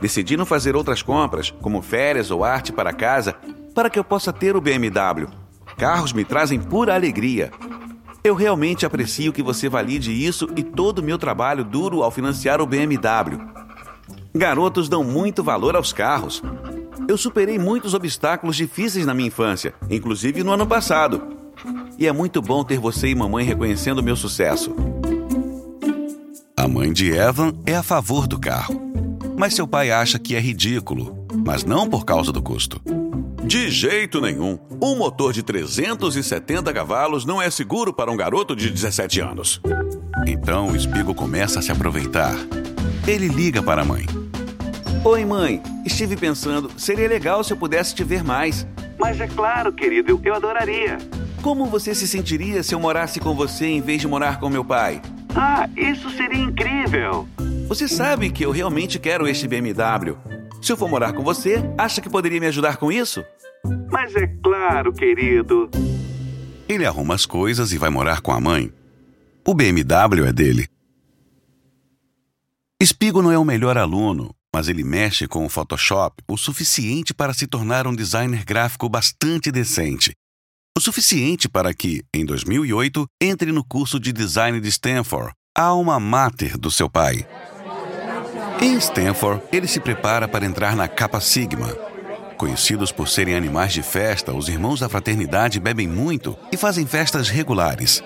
Decidi 0.00 0.36
não 0.36 0.46
fazer 0.46 0.76
outras 0.76 1.02
compras, 1.02 1.50
como 1.62 1.82
férias 1.82 2.30
ou 2.30 2.42
arte 2.42 2.72
para 2.72 2.92
casa, 2.92 3.34
para 3.74 3.90
que 3.90 3.98
eu 3.98 4.04
possa 4.04 4.32
ter 4.32 4.56
o 4.56 4.60
BMW. 4.60 5.28
Carros 5.76 6.12
me 6.12 6.24
trazem 6.24 6.60
pura 6.60 6.94
alegria. 6.94 7.50
Eu 8.26 8.34
realmente 8.34 8.86
aprecio 8.86 9.34
que 9.34 9.42
você 9.42 9.68
valide 9.68 10.10
isso 10.10 10.48
e 10.56 10.62
todo 10.62 11.00
o 11.00 11.02
meu 11.02 11.18
trabalho 11.18 11.62
duro 11.62 12.02
ao 12.02 12.10
financiar 12.10 12.58
o 12.58 12.66
BMW. 12.66 13.38
Garotos 14.34 14.88
dão 14.88 15.04
muito 15.04 15.44
valor 15.44 15.76
aos 15.76 15.92
carros. 15.92 16.42
Eu 17.06 17.18
superei 17.18 17.58
muitos 17.58 17.92
obstáculos 17.92 18.56
difíceis 18.56 19.04
na 19.04 19.12
minha 19.12 19.28
infância, 19.28 19.74
inclusive 19.90 20.42
no 20.42 20.52
ano 20.52 20.66
passado. 20.66 21.22
E 21.98 22.06
é 22.06 22.12
muito 22.12 22.40
bom 22.40 22.64
ter 22.64 22.78
você 22.78 23.08
e 23.08 23.14
mamãe 23.14 23.44
reconhecendo 23.44 24.02
meu 24.02 24.16
sucesso. 24.16 24.74
A 26.56 26.66
mãe 26.66 26.94
de 26.94 27.12
Evan 27.12 27.52
é 27.66 27.76
a 27.76 27.82
favor 27.82 28.26
do 28.26 28.40
carro, 28.40 28.80
mas 29.36 29.52
seu 29.52 29.68
pai 29.68 29.90
acha 29.90 30.18
que 30.18 30.34
é 30.34 30.40
ridículo, 30.40 31.26
mas 31.44 31.62
não 31.62 31.90
por 31.90 32.06
causa 32.06 32.32
do 32.32 32.40
custo. 32.40 32.80
De 33.46 33.70
jeito 33.70 34.22
nenhum. 34.22 34.58
Um 34.82 34.96
motor 34.96 35.32
de 35.32 35.42
370 35.42 36.72
cavalos 36.72 37.26
não 37.26 37.40
é 37.40 37.50
seguro 37.50 37.92
para 37.92 38.10
um 38.10 38.16
garoto 38.16 38.56
de 38.56 38.70
17 38.70 39.20
anos. 39.20 39.60
Então 40.26 40.68
o 40.68 40.80
Spiegel 40.80 41.14
começa 41.14 41.58
a 41.58 41.62
se 41.62 41.70
aproveitar. 41.70 42.34
Ele 43.06 43.28
liga 43.28 43.62
para 43.62 43.82
a 43.82 43.84
mãe. 43.84 44.06
Oi, 45.04 45.24
mãe. 45.26 45.62
Estive 45.84 46.16
pensando, 46.16 46.70
seria 46.78 47.06
legal 47.06 47.44
se 47.44 47.52
eu 47.52 47.56
pudesse 47.58 47.94
te 47.94 48.02
ver 48.02 48.24
mais. 48.24 48.66
Mas 48.98 49.20
é 49.20 49.28
claro, 49.28 49.70
querido, 49.72 50.18
eu 50.24 50.34
adoraria. 50.34 50.96
Como 51.42 51.66
você 51.66 51.94
se 51.94 52.08
sentiria 52.08 52.62
se 52.62 52.74
eu 52.74 52.80
morasse 52.80 53.20
com 53.20 53.34
você 53.34 53.66
em 53.66 53.82
vez 53.82 54.00
de 54.00 54.08
morar 54.08 54.40
com 54.40 54.48
meu 54.48 54.64
pai? 54.64 55.02
Ah, 55.36 55.68
isso 55.76 56.08
seria 56.10 56.38
incrível! 56.42 57.28
Você 57.68 57.88
sabe 57.88 58.30
que 58.30 58.44
eu 58.44 58.50
realmente 58.50 58.98
quero 58.98 59.28
este 59.28 59.46
BMW. 59.46 60.16
Se 60.64 60.72
eu 60.72 60.78
for 60.78 60.88
morar 60.88 61.12
com 61.12 61.22
você, 61.22 61.56
acha 61.76 62.00
que 62.00 62.08
poderia 62.08 62.40
me 62.40 62.46
ajudar 62.46 62.78
com 62.78 62.90
isso? 62.90 63.22
Mas 63.92 64.16
é 64.16 64.26
claro, 64.26 64.94
querido. 64.94 65.68
Ele 66.66 66.86
arruma 66.86 67.14
as 67.14 67.26
coisas 67.26 67.70
e 67.70 67.76
vai 67.76 67.90
morar 67.90 68.22
com 68.22 68.32
a 68.32 68.40
mãe. 68.40 68.72
O 69.46 69.52
BMW 69.52 70.24
é 70.26 70.32
dele. 70.32 70.66
Spigo 72.82 73.20
não 73.20 73.30
é 73.30 73.36
o 73.38 73.44
melhor 73.44 73.76
aluno, 73.76 74.34
mas 74.54 74.66
ele 74.66 74.82
mexe 74.82 75.28
com 75.28 75.44
o 75.44 75.50
Photoshop 75.50 76.22
o 76.26 76.38
suficiente 76.38 77.12
para 77.12 77.34
se 77.34 77.46
tornar 77.46 77.86
um 77.86 77.94
designer 77.94 78.42
gráfico 78.42 78.88
bastante 78.88 79.52
decente. 79.52 80.14
O 80.74 80.80
suficiente 80.80 81.46
para 81.46 81.74
que, 81.74 82.02
em 82.14 82.24
2008, 82.24 83.04
entre 83.20 83.52
no 83.52 83.62
curso 83.62 84.00
de 84.00 84.14
design 84.14 84.58
de 84.62 84.68
Stanford, 84.70 85.30
a 85.54 85.64
alma 85.64 86.00
mater 86.00 86.56
do 86.56 86.70
seu 86.70 86.88
pai. 86.88 87.28
Em 88.60 88.76
Stanford, 88.78 89.42
ele 89.52 89.66
se 89.66 89.80
prepara 89.80 90.28
para 90.28 90.46
entrar 90.46 90.76
na 90.76 90.88
Kappa 90.88 91.20
Sigma. 91.20 91.68
Conhecidos 92.36 92.92
por 92.92 93.08
serem 93.08 93.34
animais 93.34 93.72
de 93.72 93.82
festa, 93.82 94.32
os 94.32 94.48
irmãos 94.48 94.80
da 94.80 94.88
fraternidade 94.88 95.60
bebem 95.60 95.86
muito 95.86 96.36
e 96.50 96.56
fazem 96.56 96.86
festas 96.86 97.28
regulares. 97.28 98.02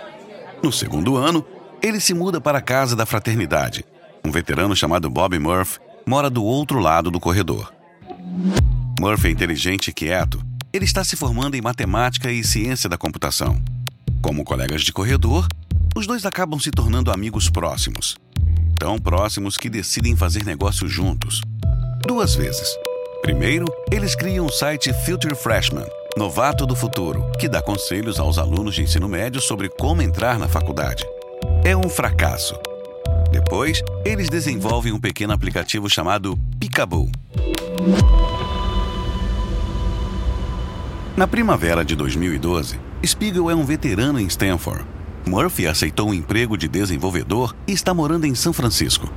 No 0.62 0.72
segundo 0.72 1.16
ano, 1.16 1.44
ele 1.82 2.00
se 2.00 2.14
muda 2.14 2.40
para 2.40 2.58
a 2.58 2.62
casa 2.62 2.96
da 2.96 3.06
fraternidade. 3.06 3.84
Um 4.24 4.30
veterano 4.30 4.74
chamado 4.74 5.08
Bob 5.08 5.38
Murphy 5.38 5.78
mora 6.06 6.28
do 6.28 6.42
outro 6.42 6.78
lado 6.78 7.10
do 7.10 7.20
corredor. 7.20 7.72
Murphy 9.00 9.28
é 9.28 9.30
inteligente 9.30 9.88
e 9.88 9.92
quieto. 9.92 10.42
Ele 10.72 10.84
está 10.84 11.04
se 11.04 11.16
formando 11.16 11.54
em 11.54 11.62
matemática 11.62 12.30
e 12.30 12.42
ciência 12.42 12.88
da 12.88 12.98
computação. 12.98 13.62
Como 14.20 14.44
colegas 14.44 14.82
de 14.82 14.92
corredor, 14.92 15.46
os 15.94 16.06
dois 16.06 16.26
acabam 16.26 16.58
se 16.58 16.70
tornando 16.70 17.12
amigos 17.12 17.48
próximos 17.48 18.16
tão 18.78 18.98
próximos 18.98 19.56
que 19.56 19.68
decidem 19.68 20.14
fazer 20.14 20.44
negócio 20.44 20.88
juntos. 20.88 21.42
Duas 22.06 22.34
vezes. 22.36 22.68
Primeiro, 23.20 23.66
eles 23.90 24.14
criam 24.14 24.46
o 24.46 24.52
site 24.52 24.92
Future 25.04 25.34
Freshman, 25.34 25.84
novato 26.16 26.64
do 26.64 26.76
futuro, 26.76 27.28
que 27.38 27.48
dá 27.48 27.60
conselhos 27.60 28.20
aos 28.20 28.38
alunos 28.38 28.76
de 28.76 28.82
ensino 28.82 29.08
médio 29.08 29.40
sobre 29.40 29.68
como 29.68 30.00
entrar 30.00 30.38
na 30.38 30.48
faculdade. 30.48 31.04
É 31.64 31.76
um 31.76 31.88
fracasso. 31.88 32.54
Depois, 33.32 33.82
eles 34.04 34.28
desenvolvem 34.28 34.92
um 34.92 35.00
pequeno 35.00 35.32
aplicativo 35.32 35.90
chamado 35.90 36.38
Picaboo. 36.60 37.10
Na 41.16 41.26
primavera 41.26 41.84
de 41.84 41.96
2012, 41.96 42.78
Spiegel 43.04 43.50
é 43.50 43.54
um 43.54 43.64
veterano 43.64 44.20
em 44.20 44.26
Stanford 44.26 44.97
Murphy 45.28 45.66
aceitou 45.66 46.08
um 46.08 46.14
emprego 46.14 46.56
de 46.56 46.66
desenvolvedor 46.66 47.54
e 47.66 47.72
está 47.72 47.92
morando 47.92 48.24
em 48.24 48.34
São 48.34 48.52
Francisco. 48.52 49.12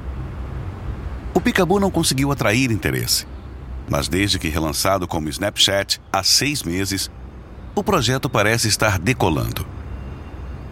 O 1.34 1.39
Picaboo 1.39 1.80
não 1.80 1.89
conseguiu 1.89 2.32
atrair 2.32 2.72
interesse, 2.72 3.25
mas 3.89 4.08
desde 4.08 4.38
que 4.38 4.50
relançado 4.50 5.08
como 5.08 5.30
Snapchat 5.30 6.01
há 6.12 6.22
seis 6.24 6.63
meses, 6.63 7.10
o 7.74 7.84
projeto 7.84 8.30
parece 8.30 8.68
estar 8.68 9.00
decolando. 9.00 9.65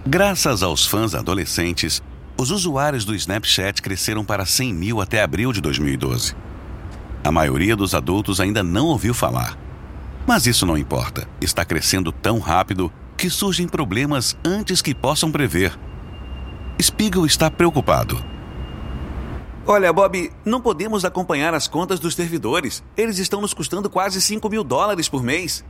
Graças 0.06 0.62
aos 0.62 0.86
fãs 0.86 1.16
adolescentes, 1.16 2.02
os 2.38 2.52
usuários 2.52 3.06
do 3.06 3.16
Snapchat 3.16 3.82
cresceram 3.82 4.24
para 4.26 4.46
100 4.46 4.74
mil 4.74 5.02
até 5.02 5.22
abril 5.22 5.52
de 5.54 5.62
2012. 5.62 6.36
A 7.24 7.32
maioria 7.32 7.76
dos 7.76 7.94
adultos 7.94 8.40
ainda 8.40 8.64
não 8.64 8.88
ouviu 8.88 9.14
falar. 9.14 9.58
Mas 10.26 10.46
isso 10.46 10.66
não 10.66 10.78
importa, 10.78 11.28
está 11.42 11.66
crescendo 11.66 12.12
tão 12.12 12.40
rápido 12.40 12.92
que 13.20 13.30
surgem 13.30 13.68
problemas 13.68 14.38
antes 14.46 14.82
que 14.82 14.96
possam 14.96 15.30
prever. 15.30 15.78
Spiegel 16.82 17.26
está 17.26 17.52
preocupado. 17.52 18.24
Olha, 19.68 19.92
Bob, 19.92 20.32
não 20.46 20.62
podemos 20.62 21.04
acompanhar 21.04 21.54
as 21.54 21.68
contas 21.68 22.00
dos 22.00 22.16
servidores. 22.16 22.82
Eles 22.96 23.20
estão 23.20 23.42
nos 23.42 23.54
custando 23.54 23.90
quase 23.90 24.22
5 24.22 24.50
mil 24.50 24.64
dólares 24.64 25.10
por 25.10 25.22
mês. 25.22 25.66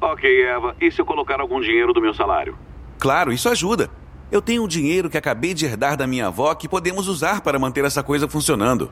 Ok, 0.00 0.44
Eva. 0.44 0.74
E 0.80 0.90
se 0.90 0.98
eu 0.98 1.04
colocar 1.04 1.40
algum 1.40 1.60
dinheiro 1.60 1.92
do 1.92 2.00
meu 2.00 2.14
salário? 2.14 2.56
Claro, 2.98 3.30
isso 3.32 3.50
ajuda. 3.50 3.90
Eu 4.32 4.40
tenho 4.40 4.64
um 4.64 4.68
dinheiro 4.68 5.10
que 5.10 5.18
acabei 5.18 5.52
de 5.52 5.66
herdar 5.66 5.98
da 5.98 6.06
minha 6.06 6.28
avó 6.28 6.54
que 6.54 6.68
podemos 6.68 7.06
usar 7.06 7.42
para 7.42 7.58
manter 7.58 7.84
essa 7.84 8.02
coisa 8.02 8.26
funcionando. 8.26 8.90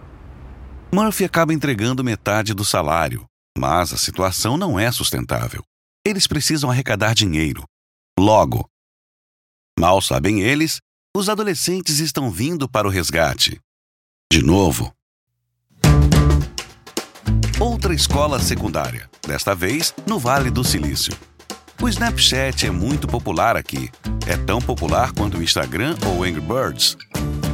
Murphy 0.94 1.24
acaba 1.24 1.54
entregando 1.54 2.04
metade 2.04 2.52
do 2.52 2.64
salário, 2.64 3.24
mas 3.56 3.94
a 3.94 3.96
situação 3.96 4.58
não 4.58 4.78
é 4.78 4.92
sustentável. 4.92 5.62
Eles 6.06 6.26
precisam 6.26 6.70
arrecadar 6.70 7.14
dinheiro 7.14 7.64
logo. 8.22 8.64
Mal 9.78 10.00
sabem 10.00 10.40
eles, 10.42 10.78
os 11.14 11.28
adolescentes 11.28 11.98
estão 11.98 12.30
vindo 12.30 12.68
para 12.68 12.86
o 12.86 12.90
resgate. 12.90 13.60
De 14.32 14.42
novo. 14.42 14.94
Outra 17.58 17.92
escola 17.92 18.38
secundária, 18.38 19.10
desta 19.26 19.54
vez 19.54 19.92
no 20.06 20.18
Vale 20.18 20.50
do 20.50 20.62
Silício. 20.62 21.12
O 21.80 21.88
Snapchat 21.88 22.66
é 22.66 22.70
muito 22.70 23.08
popular 23.08 23.56
aqui. 23.56 23.90
É 24.26 24.36
tão 24.36 24.60
popular 24.60 25.12
quanto 25.12 25.38
o 25.38 25.42
Instagram 25.42 25.96
ou 26.06 26.22
Angry 26.22 26.40
Birds. 26.40 26.96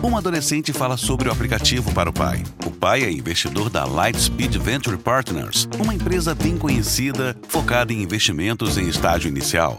Um 0.02 0.18
adolescente 0.18 0.72
fala 0.72 0.98
sobre 0.98 1.28
o 1.28 1.32
aplicativo 1.32 1.92
para 1.94 2.10
o 2.10 2.12
pai. 2.12 2.44
O 2.66 2.70
pai 2.70 3.04
é 3.04 3.10
investidor 3.10 3.70
da 3.70 3.86
Lightspeed 3.86 4.58
Venture 4.58 4.98
Partners, 4.98 5.66
uma 5.80 5.94
empresa 5.94 6.34
bem 6.34 6.58
conhecida 6.58 7.34
focada 7.48 7.92
em 7.92 8.02
investimentos 8.02 8.76
em 8.76 8.86
estágio 8.86 9.28
inicial. 9.28 9.78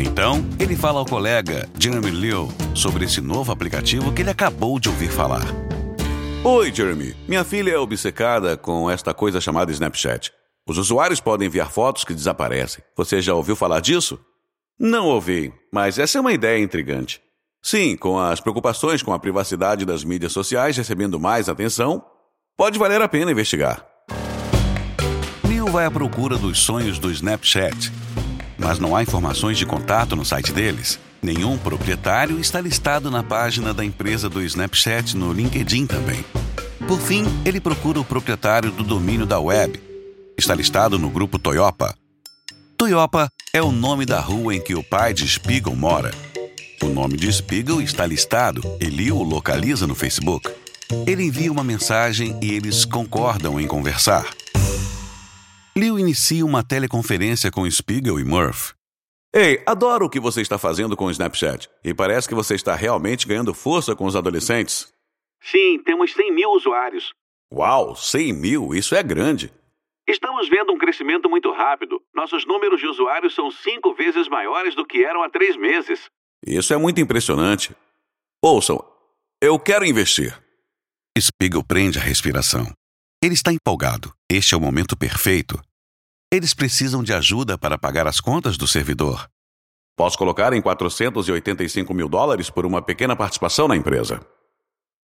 Então, 0.00 0.48
ele 0.60 0.76
fala 0.76 1.00
ao 1.00 1.04
colega 1.04 1.68
Jeremy 1.76 2.10
Liu 2.10 2.48
sobre 2.72 3.04
esse 3.04 3.20
novo 3.20 3.50
aplicativo 3.50 4.12
que 4.12 4.22
ele 4.22 4.30
acabou 4.30 4.78
de 4.78 4.88
ouvir 4.88 5.10
falar. 5.10 5.42
Oi, 6.44 6.72
Jeremy. 6.72 7.16
Minha 7.26 7.42
filha 7.42 7.72
é 7.72 7.78
obcecada 7.78 8.56
com 8.56 8.88
esta 8.88 9.12
coisa 9.12 9.40
chamada 9.40 9.72
Snapchat. 9.72 10.32
Os 10.68 10.78
usuários 10.78 11.18
podem 11.18 11.48
enviar 11.48 11.72
fotos 11.72 12.04
que 12.04 12.14
desaparecem. 12.14 12.84
Você 12.96 13.20
já 13.20 13.34
ouviu 13.34 13.56
falar 13.56 13.80
disso? 13.80 14.20
Não 14.78 15.06
ouvi, 15.06 15.52
mas 15.72 15.98
essa 15.98 16.16
é 16.16 16.20
uma 16.20 16.32
ideia 16.32 16.62
intrigante. 16.62 17.20
Sim, 17.60 17.96
com 17.96 18.20
as 18.20 18.40
preocupações 18.40 19.02
com 19.02 19.12
a 19.12 19.18
privacidade 19.18 19.84
das 19.84 20.04
mídias 20.04 20.30
sociais 20.30 20.76
recebendo 20.76 21.18
mais 21.18 21.48
atenção, 21.48 22.04
pode 22.56 22.78
valer 22.78 23.02
a 23.02 23.08
pena 23.08 23.32
investigar. 23.32 23.84
Neil 25.48 25.66
vai 25.66 25.86
à 25.86 25.90
procura 25.90 26.38
dos 26.38 26.60
sonhos 26.60 27.00
do 27.00 27.10
Snapchat, 27.10 27.90
mas 28.58 28.78
não 28.78 28.96
há 28.96 29.02
informações 29.02 29.56
de 29.56 29.64
contato 29.64 30.16
no 30.16 30.24
site 30.24 30.52
deles. 30.52 30.98
Nenhum 31.22 31.56
proprietário 31.56 32.38
está 32.38 32.60
listado 32.60 33.10
na 33.10 33.22
página 33.22 33.72
da 33.72 33.84
empresa 33.84 34.28
do 34.28 34.42
Snapchat 34.42 35.16
no 35.16 35.32
LinkedIn 35.32 35.86
também. 35.86 36.24
Por 36.86 37.00
fim, 37.00 37.24
ele 37.44 37.60
procura 37.60 38.00
o 38.00 38.04
proprietário 38.04 38.70
do 38.70 38.82
domínio 38.82 39.26
da 39.26 39.38
web. 39.38 39.80
Está 40.36 40.54
listado 40.54 40.98
no 40.98 41.10
grupo 41.10 41.38
Toyopa. 41.38 41.94
Toyopa 42.76 43.28
é 43.52 43.60
o 43.60 43.72
nome 43.72 44.06
da 44.06 44.20
rua 44.20 44.54
em 44.54 44.60
que 44.60 44.74
o 44.74 44.84
pai 44.84 45.12
de 45.12 45.26
Spiegel 45.26 45.74
mora. 45.74 46.12
O 46.82 46.86
nome 46.86 47.16
de 47.16 47.32
Spiegel 47.32 47.82
está 47.82 48.06
listado 48.06 48.62
e 48.80 48.86
Liu 48.86 49.16
o 49.16 49.22
localiza 49.24 49.86
no 49.86 49.96
Facebook. 49.96 50.48
Ele 51.06 51.24
envia 51.24 51.50
uma 51.50 51.64
mensagem 51.64 52.38
e 52.40 52.54
eles 52.54 52.84
concordam 52.84 53.60
em 53.60 53.66
conversar. 53.66 54.24
Inicia 56.08 56.42
uma 56.42 56.64
teleconferência 56.64 57.50
com 57.50 57.70
Spiegel 57.70 58.18
e 58.18 58.24
Murph. 58.24 58.72
Ei, 59.30 59.62
adoro 59.66 60.06
o 60.06 60.08
que 60.08 60.18
você 60.18 60.40
está 60.40 60.56
fazendo 60.56 60.96
com 60.96 61.04
o 61.04 61.10
Snapchat. 61.10 61.68
E 61.84 61.92
parece 61.92 62.26
que 62.26 62.34
você 62.34 62.54
está 62.54 62.74
realmente 62.74 63.28
ganhando 63.28 63.52
força 63.52 63.94
com 63.94 64.06
os 64.06 64.16
adolescentes. 64.16 64.90
Sim, 65.42 65.78
temos 65.84 66.14
100 66.14 66.34
mil 66.34 66.48
usuários. 66.52 67.12
Uau, 67.52 67.94
100 67.94 68.32
mil? 68.32 68.74
Isso 68.74 68.94
é 68.94 69.02
grande. 69.02 69.52
Estamos 70.08 70.48
vendo 70.48 70.72
um 70.72 70.78
crescimento 70.78 71.28
muito 71.28 71.52
rápido. 71.52 72.00
Nossos 72.14 72.46
números 72.46 72.80
de 72.80 72.86
usuários 72.86 73.34
são 73.34 73.50
cinco 73.50 73.92
vezes 73.92 74.28
maiores 74.28 74.74
do 74.74 74.86
que 74.86 75.04
eram 75.04 75.22
há 75.22 75.28
três 75.28 75.58
meses. 75.58 76.08
Isso 76.42 76.72
é 76.72 76.78
muito 76.78 77.02
impressionante. 77.02 77.76
Ouçam, 78.42 78.82
eu 79.42 79.58
quero 79.58 79.84
investir. 79.84 80.34
Spiegel 81.20 81.62
prende 81.62 81.98
a 81.98 82.02
respiração. 82.02 82.72
Ele 83.22 83.34
está 83.34 83.52
empolgado. 83.52 84.10
Este 84.26 84.54
é 84.54 84.56
o 84.56 84.60
momento 84.60 84.96
perfeito. 84.96 85.60
Eles 86.30 86.52
precisam 86.52 87.02
de 87.02 87.14
ajuda 87.14 87.56
para 87.56 87.78
pagar 87.78 88.06
as 88.06 88.20
contas 88.20 88.58
do 88.58 88.66
servidor. 88.66 89.30
Posso 89.96 90.18
colocar 90.18 90.52
em 90.52 90.60
485 90.60 91.94
mil 91.94 92.06
dólares 92.06 92.50
por 92.50 92.66
uma 92.66 92.82
pequena 92.82 93.16
participação 93.16 93.66
na 93.66 93.74
empresa. 93.74 94.20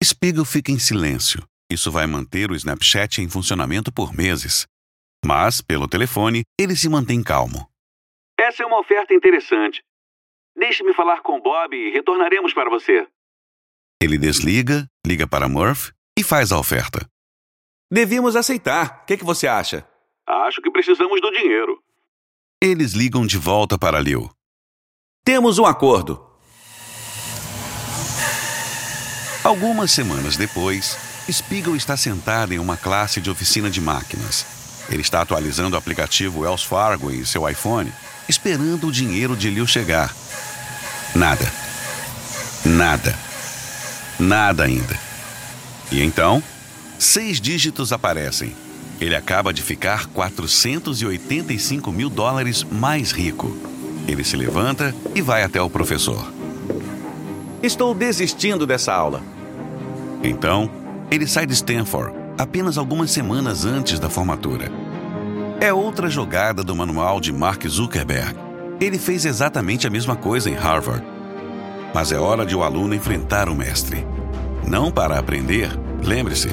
Spiegel 0.01 0.45
fica 0.45 0.71
em 0.71 0.79
silêncio. 0.79 1.45
Isso 1.69 1.91
vai 1.91 2.07
manter 2.07 2.49
o 2.49 2.55
Snapchat 2.55 3.21
em 3.21 3.29
funcionamento 3.29 3.91
por 3.91 4.13
meses. 4.13 4.65
Mas, 5.23 5.61
pelo 5.61 5.87
telefone, 5.87 6.43
ele 6.57 6.75
se 6.77 6.87
mantém 6.87 7.21
calmo. 7.21 7.69
Essa 8.39 8.63
é 8.63 8.65
uma 8.65 8.79
oferta 8.79 9.13
interessante. 9.13 9.83
Deixe-me 10.55 10.93
falar 10.93 11.21
com 11.21 11.41
Bob 11.41 11.75
e 11.75 11.91
retornaremos 11.91 12.53
para 12.53 12.69
você. 12.69 13.05
Ele 14.01 14.17
desliga, 14.17 14.87
liga 15.05 15.27
para 15.27 15.49
Murph 15.49 15.91
e 16.17 16.23
faz 16.23 16.51
a 16.53 16.57
oferta. 16.57 17.05
Devíamos 17.91 18.37
aceitar. 18.37 19.01
O 19.03 19.05
que, 19.05 19.17
que 19.17 19.25
você 19.25 19.45
acha? 19.45 19.85
Acho 20.31 20.61
que 20.61 20.71
precisamos 20.71 21.19
do 21.19 21.29
dinheiro. 21.29 21.77
Eles 22.61 22.93
ligam 22.93 23.25
de 23.25 23.37
volta 23.37 23.77
para 23.77 23.99
Liu. 23.99 24.31
Temos 25.25 25.59
um 25.59 25.65
acordo. 25.65 26.25
Algumas 29.43 29.91
semanas 29.91 30.37
depois, 30.37 30.97
Spiegel 31.29 31.75
está 31.75 31.97
sentado 31.97 32.53
em 32.53 32.59
uma 32.59 32.77
classe 32.77 33.19
de 33.19 33.29
oficina 33.29 33.69
de 33.69 33.81
máquinas. 33.81 34.45
Ele 34.89 35.01
está 35.01 35.21
atualizando 35.21 35.75
o 35.75 35.79
aplicativo 35.79 36.41
Wells 36.41 36.63
Fargo 36.63 37.11
em 37.11 37.25
seu 37.25 37.47
iPhone, 37.49 37.91
esperando 38.29 38.87
o 38.87 38.91
dinheiro 38.91 39.35
de 39.35 39.49
Liu 39.49 39.67
chegar. 39.67 40.15
Nada. 41.13 41.51
Nada. 42.63 43.19
Nada 44.17 44.63
ainda. 44.63 44.97
E 45.91 46.01
então, 46.01 46.41
seis 46.97 47.41
dígitos 47.41 47.91
aparecem. 47.91 48.60
Ele 49.01 49.15
acaba 49.15 49.51
de 49.51 49.63
ficar 49.63 50.05
485 50.05 51.91
mil 51.91 52.07
dólares 52.07 52.63
mais 52.63 53.11
rico. 53.11 53.57
Ele 54.07 54.23
se 54.23 54.37
levanta 54.37 54.93
e 55.15 55.21
vai 55.21 55.41
até 55.41 55.59
o 55.59 55.71
professor. 55.71 56.31
Estou 57.63 57.95
desistindo 57.95 58.67
dessa 58.67 58.93
aula. 58.93 59.23
Então, 60.23 60.69
ele 61.09 61.25
sai 61.25 61.47
de 61.47 61.53
Stanford 61.53 62.13
apenas 62.37 62.77
algumas 62.77 63.09
semanas 63.09 63.65
antes 63.65 63.99
da 63.99 64.09
formatura. 64.09 64.71
É 65.59 65.73
outra 65.73 66.09
jogada 66.09 66.63
do 66.63 66.75
manual 66.75 67.19
de 67.19 67.31
Mark 67.31 67.67
Zuckerberg. 67.67 68.35
Ele 68.79 68.99
fez 68.99 69.25
exatamente 69.25 69.85
a 69.85 69.89
mesma 69.89 70.15
coisa 70.15 70.49
em 70.49 70.55
Harvard. 70.55 71.03
Mas 71.93 72.11
é 72.11 72.17
hora 72.17 72.45
de 72.45 72.55
o 72.55 72.63
aluno 72.63 72.95
enfrentar 72.95 73.49
o 73.49 73.55
mestre. 73.55 74.05
Não 74.67 74.91
para 74.91 75.19
aprender, 75.19 75.69
lembre-se, 76.03 76.49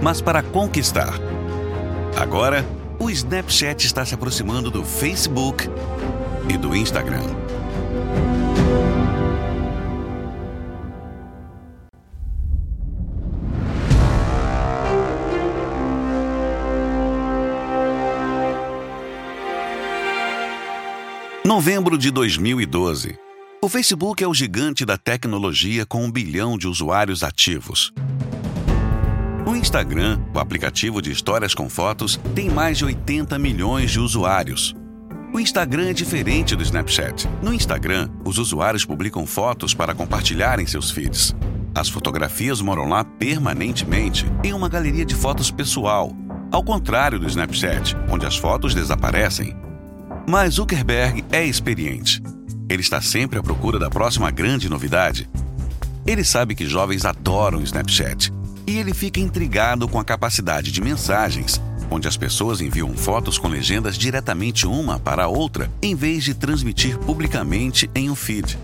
mas 0.00 0.20
para 0.20 0.42
conquistar. 0.42 1.25
Agora, 2.16 2.64
o 2.98 3.10
Snapchat 3.10 3.84
está 3.84 4.02
se 4.02 4.14
aproximando 4.14 4.70
do 4.70 4.82
Facebook 4.82 5.68
e 6.48 6.56
do 6.56 6.74
Instagram. 6.74 7.20
Novembro 21.44 21.98
de 21.98 22.10
2012. 22.10 23.18
O 23.62 23.68
Facebook 23.68 24.24
é 24.24 24.26
o 24.26 24.32
gigante 24.32 24.86
da 24.86 24.96
tecnologia 24.96 25.84
com 25.84 26.02
um 26.02 26.10
bilhão 26.10 26.56
de 26.56 26.66
usuários 26.66 27.22
ativos. 27.22 27.92
O 29.46 29.54
Instagram, 29.54 30.18
o 30.34 30.40
aplicativo 30.40 31.00
de 31.00 31.12
histórias 31.12 31.54
com 31.54 31.70
fotos, 31.70 32.18
tem 32.34 32.50
mais 32.50 32.78
de 32.78 32.84
80 32.84 33.38
milhões 33.38 33.92
de 33.92 34.00
usuários. 34.00 34.74
O 35.32 35.38
Instagram 35.38 35.90
é 35.90 35.92
diferente 35.92 36.56
do 36.56 36.64
Snapchat. 36.64 37.28
No 37.40 37.54
Instagram, 37.54 38.08
os 38.24 38.38
usuários 38.38 38.84
publicam 38.84 39.24
fotos 39.24 39.72
para 39.72 39.94
compartilhar 39.94 40.58
em 40.58 40.66
seus 40.66 40.90
feeds. 40.90 41.32
As 41.72 41.88
fotografias 41.88 42.60
moram 42.60 42.88
lá 42.88 43.04
permanentemente 43.04 44.26
em 44.42 44.52
uma 44.52 44.68
galeria 44.68 45.04
de 45.04 45.14
fotos 45.14 45.48
pessoal, 45.48 46.10
ao 46.50 46.64
contrário 46.64 47.20
do 47.20 47.28
Snapchat, 47.28 47.96
onde 48.10 48.26
as 48.26 48.36
fotos 48.36 48.74
desaparecem. 48.74 49.56
Mas 50.28 50.54
Zuckerberg 50.54 51.24
é 51.30 51.46
experiente. 51.46 52.20
Ele 52.68 52.82
está 52.82 53.00
sempre 53.00 53.38
à 53.38 53.42
procura 53.44 53.78
da 53.78 53.88
próxima 53.88 54.28
grande 54.32 54.68
novidade. 54.68 55.30
Ele 56.04 56.24
sabe 56.24 56.56
que 56.56 56.66
jovens 56.66 57.04
adoram 57.04 57.60
o 57.60 57.62
Snapchat 57.62 58.34
e 58.66 58.76
ele 58.78 58.92
fica 58.92 59.20
intrigado 59.20 59.86
com 59.88 59.98
a 59.98 60.04
capacidade 60.04 60.72
de 60.72 60.80
mensagens, 60.80 61.60
onde 61.90 62.08
as 62.08 62.16
pessoas 62.16 62.60
enviam 62.60 62.94
fotos 62.96 63.38
com 63.38 63.48
legendas 63.48 63.96
diretamente 63.96 64.66
uma 64.66 64.98
para 64.98 65.24
a 65.24 65.28
outra, 65.28 65.70
em 65.80 65.94
vez 65.94 66.24
de 66.24 66.34
transmitir 66.34 66.98
publicamente 66.98 67.88
em 67.94 68.10
um 68.10 68.14
feed. 68.16 68.58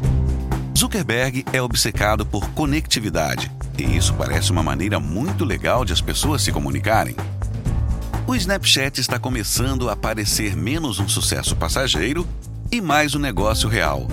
Zuckerberg 0.76 1.44
é 1.52 1.62
obcecado 1.62 2.26
por 2.26 2.48
conectividade, 2.50 3.50
e 3.78 3.96
isso 3.96 4.12
parece 4.14 4.50
uma 4.50 4.62
maneira 4.62 4.98
muito 4.98 5.44
legal 5.44 5.84
de 5.84 5.92
as 5.92 6.00
pessoas 6.00 6.42
se 6.42 6.50
comunicarem. 6.50 7.14
O 8.26 8.34
Snapchat 8.34 9.00
está 9.00 9.18
começando 9.18 9.88
a 9.88 9.96
parecer 9.96 10.56
menos 10.56 10.98
um 10.98 11.08
sucesso 11.08 11.54
passageiro 11.56 12.26
e 12.70 12.80
mais 12.80 13.14
um 13.14 13.18
negócio 13.18 13.68
real. 13.68 14.06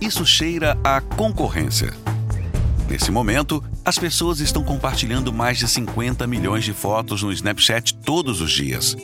Isso 0.00 0.24
cheira 0.24 0.78
a 0.82 1.00
concorrência. 1.00 1.92
Nesse 2.88 3.10
momento, 3.10 3.62
as 3.84 3.98
pessoas 3.98 4.40
estão 4.40 4.64
compartilhando 4.64 5.32
mais 5.32 5.58
de 5.58 5.68
50 5.68 6.26
milhões 6.26 6.64
de 6.64 6.72
fotos 6.72 7.22
no 7.22 7.30
Snapchat 7.30 7.94
todos 7.96 8.40
os 8.40 8.50
dias. 8.50 8.96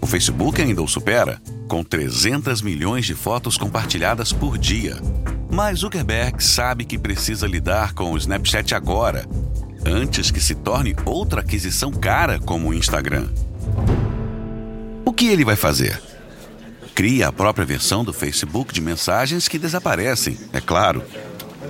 O 0.00 0.06
Facebook 0.06 0.60
ainda 0.60 0.82
o 0.82 0.88
supera, 0.88 1.40
com 1.68 1.84
300 1.84 2.60
milhões 2.60 3.06
de 3.06 3.14
fotos 3.14 3.56
compartilhadas 3.56 4.32
por 4.32 4.58
dia. 4.58 4.96
Mas 5.48 5.80
Zuckerberg 5.80 6.42
sabe 6.42 6.84
que 6.84 6.98
precisa 6.98 7.46
lidar 7.46 7.94
com 7.94 8.10
o 8.10 8.16
Snapchat 8.16 8.74
agora, 8.74 9.24
antes 9.86 10.32
que 10.32 10.40
se 10.40 10.56
torne 10.56 10.96
outra 11.04 11.42
aquisição 11.42 11.92
cara 11.92 12.40
como 12.40 12.70
o 12.70 12.74
Instagram. 12.74 13.28
O 15.04 15.12
que 15.12 15.26
ele 15.26 15.44
vai 15.44 15.56
fazer? 15.56 16.02
Cria 16.94 17.28
a 17.28 17.32
própria 17.32 17.64
versão 17.64 18.04
do 18.04 18.12
Facebook 18.12 18.74
de 18.74 18.80
mensagens 18.80 19.46
que 19.46 19.58
desaparecem, 19.58 20.36
é 20.52 20.60
claro. 20.60 21.02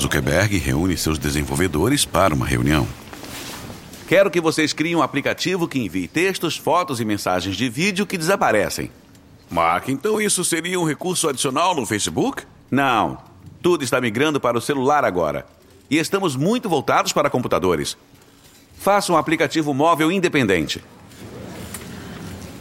Zuckerberg 0.01 0.57
reúne 0.59 0.97
seus 0.97 1.19
desenvolvedores 1.19 2.05
para 2.05 2.35
uma 2.35 2.47
reunião. 2.47 2.87
Quero 4.09 4.31
que 4.31 4.41
vocês 4.41 4.73
criem 4.73 4.97
um 4.97 5.03
aplicativo 5.03 5.67
que 5.67 5.79
envie 5.79 6.07
textos, 6.07 6.57
fotos 6.57 7.01
e 7.01 7.05
mensagens 7.05 7.57
de 7.57 7.69
vídeo 7.69 8.07
que 8.07 8.19
desaparecem. 8.19 8.91
Mark, 9.51 9.89
então 9.89 10.21
isso 10.21 10.45
seria 10.45 10.79
um 10.81 10.85
recurso 10.85 11.29
adicional 11.29 11.75
no 11.75 11.87
Facebook? 11.87 12.45
Não. 12.71 13.19
Tudo 13.63 13.85
está 13.85 14.01
migrando 14.01 14.41
para 14.41 14.59
o 14.59 14.61
celular 14.61 15.05
agora. 15.05 15.47
E 15.91 15.99
estamos 15.99 16.37
muito 16.37 16.69
voltados 16.69 17.13
para 17.13 17.31
computadores. 17.31 17.97
Faça 18.79 19.13
um 19.13 19.17
aplicativo 19.17 19.73
móvel 19.73 20.11
independente. 20.11 20.83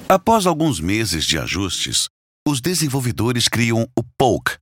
Após 0.08 0.46
alguns 0.46 0.80
meses 0.80 1.26
de 1.26 1.38
ajustes, 1.38 2.10
os 2.48 2.60
desenvolvedores 2.60 3.48
criam 3.48 3.88
o 3.98 4.04
Poke. 4.18 4.58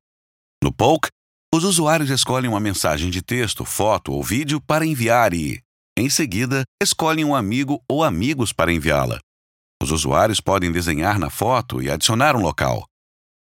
No 0.63 0.71
Poke, 0.71 1.10
os 1.53 1.63
usuários 1.63 2.09
escolhem 2.09 2.49
uma 2.49 2.59
mensagem 2.59 3.09
de 3.09 3.21
texto, 3.21 3.65
foto 3.65 4.12
ou 4.12 4.23
vídeo 4.23 4.62
para 4.62 4.85
enviar 4.85 5.33
e, 5.33 5.62
em 5.97 6.09
seguida, 6.09 6.63
escolhem 6.81 7.25
um 7.25 7.35
amigo 7.35 7.83
ou 7.89 8.03
amigos 8.03 8.53
para 8.53 8.71
enviá-la. 8.71 9.19
Os 9.81 9.91
usuários 9.91 10.39
podem 10.39 10.71
desenhar 10.71 11.17
na 11.17 11.29
foto 11.29 11.81
e 11.81 11.89
adicionar 11.89 12.35
um 12.35 12.41
local. 12.41 12.85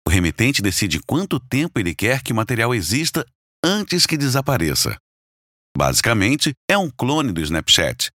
O 0.07 0.11
remetente 0.11 0.63
decide 0.63 1.01
quanto 1.01 1.41
tempo 1.41 1.81
ele 1.81 1.95
quer 1.95 2.23
que 2.23 2.33
o 2.33 2.37
material 2.37 2.75
exista 2.75 3.27
antes 3.65 4.07
que 4.07 4.17
desapareça. 4.17 4.97
Basicamente, 5.77 6.53
é 6.71 6.79
um 6.79 6.91
clone 6.91 7.33
do 7.33 7.41
Snapchat. 7.41 8.11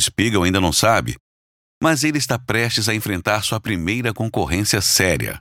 Spiegel 0.00 0.44
ainda 0.44 0.60
não 0.60 0.72
sabe, 0.72 1.16
mas 1.82 2.02
ele 2.02 2.18
está 2.18 2.38
prestes 2.38 2.88
a 2.88 2.94
enfrentar 2.94 3.42
sua 3.42 3.60
primeira 3.60 4.14
concorrência 4.14 4.80
séria. 4.80 5.40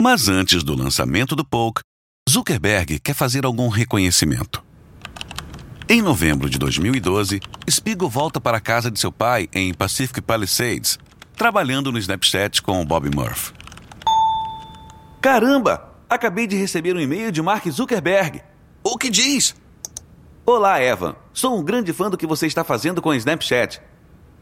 Mas 0.00 0.28
antes 0.28 0.62
do 0.62 0.74
lançamento 0.74 1.36
do 1.36 1.44
Poke, 1.44 1.80
Zuckerberg 2.28 2.98
quer 2.98 3.14
fazer 3.14 3.44
algum 3.46 3.68
reconhecimento. 3.68 4.60
Em 5.88 6.02
novembro 6.02 6.50
de 6.50 6.58
2012, 6.58 7.40
Spiegel 7.70 8.08
volta 8.08 8.40
para 8.40 8.56
a 8.56 8.60
casa 8.60 8.90
de 8.90 8.98
seu 8.98 9.12
pai 9.12 9.48
em 9.54 9.72
Pacific 9.72 10.20
Palisades, 10.20 10.98
trabalhando 11.36 11.92
no 11.92 11.98
Snapchat 11.98 12.62
com 12.62 12.84
Bob 12.84 13.08
Murphy. 13.14 13.52
Caramba! 15.20 15.94
Acabei 16.10 16.48
de 16.48 16.56
receber 16.56 16.96
um 16.96 17.00
e-mail 17.00 17.30
de 17.30 17.40
Mark 17.40 17.64
Zuckerberg. 17.70 18.42
O 18.82 18.98
que 18.98 19.08
diz? 19.08 19.54
Olá, 20.44 20.82
Evan. 20.82 21.14
Sou 21.32 21.56
um 21.56 21.62
grande 21.62 21.92
fã 21.92 22.10
do 22.10 22.18
que 22.18 22.26
você 22.26 22.48
está 22.48 22.64
fazendo 22.64 23.00
com 23.00 23.10
o 23.10 23.14
Snapchat. 23.14 23.80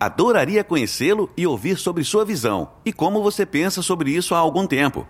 Adoraria 0.00 0.64
conhecê-lo 0.64 1.30
e 1.36 1.46
ouvir 1.46 1.76
sobre 1.76 2.02
sua 2.02 2.24
visão 2.24 2.72
e 2.82 2.94
como 2.94 3.22
você 3.22 3.44
pensa 3.44 3.82
sobre 3.82 4.10
isso 4.10 4.34
há 4.34 4.38
algum 4.38 4.66
tempo. 4.66 5.06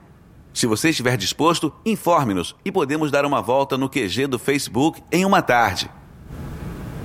Se 0.54 0.68
você 0.68 0.90
estiver 0.90 1.16
disposto, 1.16 1.72
informe-nos 1.84 2.54
e 2.64 2.70
podemos 2.70 3.10
dar 3.10 3.26
uma 3.26 3.42
volta 3.42 3.76
no 3.76 3.88
QG 3.88 4.28
do 4.28 4.38
Facebook 4.38 5.02
em 5.10 5.24
uma 5.24 5.42
tarde. 5.42 5.90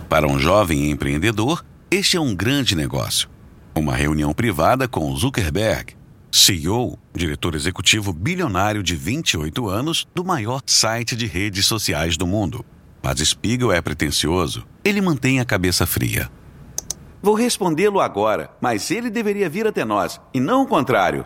Para 0.07 0.27
um 0.27 0.37
jovem 0.37 0.91
empreendedor, 0.91 1.65
este 1.89 2.15
é 2.15 2.21
um 2.21 2.35
grande 2.35 2.75
negócio. 2.75 3.27
Uma 3.73 3.95
reunião 3.95 4.33
privada 4.33 4.87
com 4.87 5.15
Zuckerberg, 5.15 5.95
CEO, 6.31 6.99
diretor 7.11 7.55
executivo 7.55 8.13
bilionário 8.13 8.83
de 8.83 8.95
28 8.95 9.67
anos 9.67 10.07
do 10.13 10.23
maior 10.23 10.61
site 10.67 11.15
de 11.15 11.25
redes 11.25 11.65
sociais 11.65 12.15
do 12.15 12.27
mundo. 12.27 12.63
Mas 13.01 13.17
Spiegel 13.19 13.71
é 13.71 13.81
pretensioso. 13.81 14.63
Ele 14.83 15.01
mantém 15.01 15.39
a 15.39 15.45
cabeça 15.45 15.87
fria. 15.87 16.29
Vou 17.19 17.33
respondê-lo 17.33 17.99
agora, 17.99 18.51
mas 18.61 18.91
ele 18.91 19.09
deveria 19.09 19.49
vir 19.49 19.65
até 19.65 19.83
nós, 19.83 20.21
e 20.33 20.39
não 20.39 20.61
o 20.61 20.67
contrário. 20.67 21.25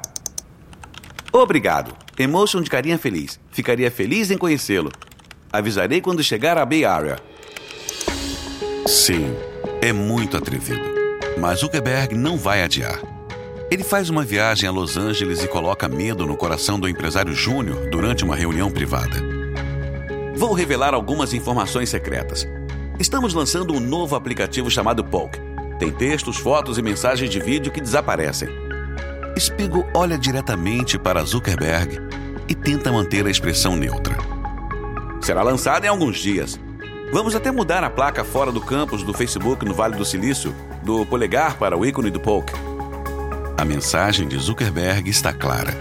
Obrigado. 1.35 1.95
Emotion 2.15 2.61
de 2.61 2.69
carinha 2.69 2.99
feliz. 2.99 3.39
Ficaria 3.51 3.89
feliz 3.89 4.29
em 4.29 4.37
conhecê-lo. 4.37 4.91
Avisarei 5.51 5.99
quando 5.99 6.23
chegar 6.23 6.59
à 6.59 6.65
Bay 6.65 6.85
Area. 6.85 7.17
Sim, 8.85 9.35
é 9.81 9.91
muito 9.91 10.37
atrevido. 10.37 10.83
Mas 11.39 11.61
Zuckerberg 11.61 12.13
não 12.13 12.37
vai 12.37 12.61
adiar. 12.61 13.01
Ele 13.71 13.83
faz 13.83 14.11
uma 14.11 14.23
viagem 14.23 14.69
a 14.69 14.71
Los 14.71 14.95
Angeles 14.95 15.43
e 15.43 15.47
coloca 15.47 15.89
medo 15.89 16.27
no 16.27 16.37
coração 16.37 16.79
do 16.79 16.87
empresário 16.87 17.33
Júnior 17.33 17.89
durante 17.89 18.23
uma 18.23 18.35
reunião 18.35 18.69
privada. 18.69 19.17
Vou 20.35 20.53
revelar 20.53 20.93
algumas 20.93 21.33
informações 21.33 21.89
secretas. 21.89 22.47
Estamos 22.99 23.33
lançando 23.33 23.73
um 23.73 23.79
novo 23.79 24.15
aplicativo 24.15 24.69
chamado 24.69 25.03
Poke. 25.03 25.39
Tem 25.79 25.91
textos, 25.91 26.37
fotos 26.37 26.77
e 26.77 26.83
mensagens 26.83 27.31
de 27.31 27.39
vídeo 27.39 27.71
que 27.71 27.81
desaparecem. 27.81 28.62
Spiegel 29.39 29.87
olha 29.93 30.17
diretamente 30.17 30.97
para 30.97 31.23
Zuckerberg 31.23 31.99
e 32.47 32.53
tenta 32.53 32.91
manter 32.91 33.25
a 33.25 33.31
expressão 33.31 33.75
neutra. 33.75 34.15
Será 35.21 35.41
lançado 35.41 35.85
em 35.85 35.87
alguns 35.87 36.17
dias. 36.17 36.59
Vamos 37.11 37.35
até 37.35 37.51
mudar 37.51 37.83
a 37.83 37.89
placa 37.89 38.23
fora 38.23 38.51
do 38.51 38.61
campus 38.61 39.03
do 39.03 39.13
Facebook 39.13 39.65
no 39.65 39.73
Vale 39.73 39.95
do 39.95 40.05
Silício, 40.05 40.53
do 40.83 41.05
polegar 41.05 41.57
para 41.57 41.77
o 41.77 41.85
ícone 41.85 42.09
do 42.09 42.19
Poke. 42.19 42.53
A 43.57 43.65
mensagem 43.65 44.27
de 44.27 44.37
Zuckerberg 44.37 45.09
está 45.09 45.31
clara. 45.31 45.73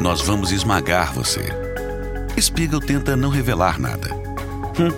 Nós 0.00 0.22
vamos 0.22 0.50
esmagar 0.50 1.12
você. 1.12 1.44
Spiegel 2.40 2.80
tenta 2.80 3.14
não 3.14 3.28
revelar 3.28 3.78
nada. 3.78 4.08
Hum, 4.78 4.90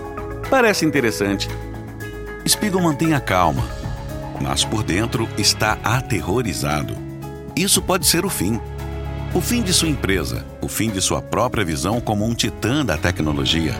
parece 0.49 0.85
interessante. 0.85 1.49
Spiegel 2.47 2.81
mantém 2.81 3.14
a 3.14 3.20
calma, 3.20 3.66
mas 4.40 4.64
por 4.64 4.83
dentro 4.83 5.29
está 5.37 5.79
aterrorizado. 5.83 7.03
Isso 7.56 7.80
pode 7.80 8.06
ser 8.06 8.24
o 8.24 8.30
fim. 8.30 8.60
O 9.32 9.40
fim 9.40 9.62
de 9.62 9.72
sua 9.72 9.88
empresa, 9.88 10.44
o 10.60 10.68
fim 10.68 10.90
de 10.90 11.00
sua 11.00 11.22
própria 11.22 11.64
visão 11.64 12.00
como 12.00 12.24
um 12.24 12.34
titã 12.34 12.84
da 12.84 12.96
tecnologia. 12.96 13.74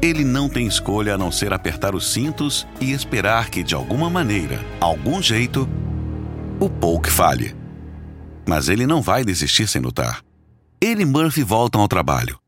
Ele 0.00 0.24
não 0.24 0.48
tem 0.48 0.66
escolha 0.66 1.14
a 1.14 1.18
não 1.18 1.32
ser 1.32 1.52
apertar 1.52 1.94
os 1.94 2.12
cintos 2.12 2.66
e 2.80 2.92
esperar 2.92 3.48
que, 3.48 3.62
de 3.62 3.74
alguma 3.74 4.10
maneira, 4.10 4.64
algum 4.80 5.22
jeito, 5.22 5.68
o 6.60 6.68
Polk 6.68 7.10
falhe. 7.10 7.54
Mas 8.46 8.68
ele 8.68 8.86
não 8.86 9.00
vai 9.00 9.24
desistir 9.24 9.66
sem 9.66 9.80
lutar. 9.80 10.22
Ele 10.80 11.02
e 11.02 11.06
Murphy 11.06 11.42
voltam 11.42 11.80
ao 11.80 11.88
trabalho. 11.88 12.38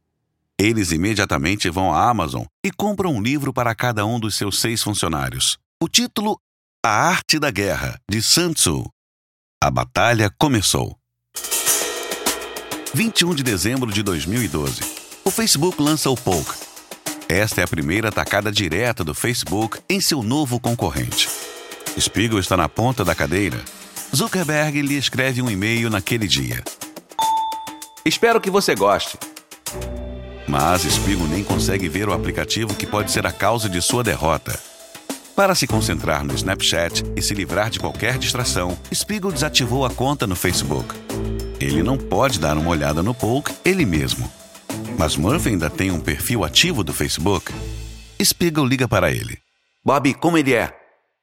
Eles 0.59 0.93
imediatamente 0.93 1.69
vão 1.69 1.93
à 1.93 2.09
Amazon 2.09 2.45
e 2.65 2.71
compram 2.71 3.15
um 3.15 3.23
livro 3.23 3.53
para 3.53 3.75
cada 3.75 4.05
um 4.07 4.19
dos 4.19 4.35
seus 4.35 4.61
seis 4.61 4.83
funcionários. 4.83 5.59
O 5.83 5.89
título 5.89 6.39
A 6.85 6.91
Arte 6.91 7.39
da 7.39 7.51
Guerra, 7.51 7.99
de 8.11 8.23
Sun 8.23 8.53
Tzu, 8.53 8.85
a 9.63 9.71
batalha 9.71 10.31
começou. 10.39 10.97
21 12.93 13.35
de 13.35 13.43
dezembro 13.43 13.91
de 13.91 14.03
2012. 14.03 14.83
O 15.25 15.31
Facebook 15.31 15.81
lança 15.81 16.11
o 16.11 16.17
Poke. 16.17 16.53
Esta 17.29 17.63
é 17.63 17.65
a 17.65 17.69
primeira 17.69 18.11
atacada 18.11 18.53
direta 18.53 19.03
do 19.03 19.15
Facebook 19.15 19.81
em 19.89 20.01
seu 20.01 20.23
novo 20.23 20.61
concorrente. 20.61 21.29
Spiegel 21.99 22.39
está 22.39 22.57
na 22.57 22.69
ponta 22.69 23.05
da 23.05 23.15
cadeira. 23.15 23.61
Zuckerberg 24.15 24.83
lhe 24.83 24.97
escreve 24.97 25.41
um 25.41 25.51
e-mail 25.51 25.89
naquele 25.89 26.29
dia. 26.29 26.63
Espero 28.05 28.41
que 28.41 28.51
você 28.51 28.75
goste. 28.75 29.19
Mas 30.47 30.83
Spiegel 30.83 31.27
nem 31.27 31.43
consegue 31.43 31.89
ver 31.89 32.09
o 32.09 32.13
aplicativo 32.13 32.75
que 32.75 32.87
pode 32.87 33.11
ser 33.11 33.27
a 33.27 33.33
causa 33.33 33.69
de 33.69 33.81
sua 33.81 34.05
derrota. 34.05 34.76
Para 35.37 35.55
se 35.55 35.67
concentrar 35.67 36.25
no 36.25 36.33
Snapchat 36.33 37.05
e 37.15 37.21
se 37.21 37.35
livrar 37.35 37.69
de 37.69 37.79
qualquer 37.79 38.17
distração, 38.17 38.71
Spiegel 38.93 39.31
desativou 39.31 39.85
a 39.85 39.91
conta 39.91 40.27
no 40.27 40.35
Facebook. 40.35 40.95
Ele 41.61 41.83
não 41.83 41.99
pode 41.99 42.41
dar 42.41 42.57
uma 42.57 42.71
olhada 42.71 43.03
no 43.03 43.15
Poke 43.15 43.55
ele 43.63 43.85
mesmo. 43.85 44.27
Mas 44.99 45.15
Murphy 45.15 45.51
ainda 45.51 45.69
tem 45.69 45.91
um 45.91 46.01
perfil 46.01 46.43
ativo 46.43 46.83
do 46.83 46.91
Facebook. 46.91 47.53
Spiegel 48.25 48.65
liga 48.65 48.89
para 48.89 49.11
ele. 49.11 49.39
Bob, 49.85 50.15
como 50.15 50.39
ele 50.39 50.55
é? 50.55 50.75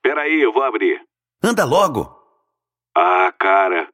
Peraí, 0.03 0.43
eu 0.43 0.53
vou 0.53 0.61
abrir. 0.61 1.01
Anda 1.41 1.65
logo! 1.65 2.15
Ah, 2.95 3.33
cara. 3.39 3.89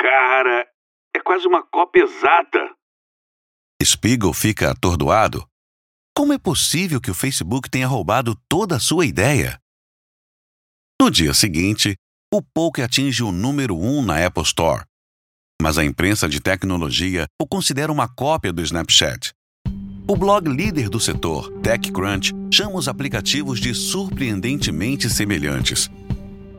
Cara, 0.00 0.66
é 1.14 1.20
quase 1.20 1.46
uma 1.46 1.62
cópia 1.62 2.04
exata. 2.04 2.70
Spiegel 3.84 4.32
fica 4.32 4.70
atordoado 4.70 5.46
como 6.14 6.32
é 6.32 6.38
possível 6.38 7.00
que 7.00 7.10
o 7.10 7.14
Facebook 7.14 7.70
tenha 7.70 7.86
roubado 7.86 8.36
toda 8.48 8.76
a 8.76 8.80
sua 8.80 9.06
ideia? 9.06 9.58
No 11.00 11.10
dia 11.10 11.32
seguinte, 11.32 11.94
o 12.32 12.42
Poke 12.42 12.82
atinge 12.82 13.22
o 13.22 13.32
número 13.32 13.76
1 13.76 13.98
um 13.98 14.02
na 14.02 14.24
Apple 14.24 14.42
Store. 14.42 14.84
Mas 15.60 15.78
a 15.78 15.84
imprensa 15.84 16.28
de 16.28 16.38
tecnologia 16.38 17.26
o 17.40 17.46
considera 17.46 17.90
uma 17.90 18.06
cópia 18.06 18.52
do 18.52 18.62
Snapchat. 18.62 19.32
O 20.06 20.14
blog 20.14 20.48
líder 20.48 20.90
do 20.90 21.00
setor, 21.00 21.50
TechCrunch, 21.62 22.32
chama 22.52 22.76
os 22.76 22.88
aplicativos 22.88 23.58
de 23.58 23.74
surpreendentemente 23.74 25.08
semelhantes. 25.08 25.90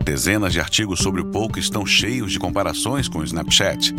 Dezenas 0.03 0.51
de 0.51 0.59
artigos 0.59 0.99
sobre 0.99 1.21
o 1.21 1.31
Poke 1.31 1.59
estão 1.59 1.85
cheios 1.85 2.31
de 2.31 2.39
comparações 2.39 3.07
com 3.07 3.19
o 3.19 3.23
Snapchat. 3.23 3.93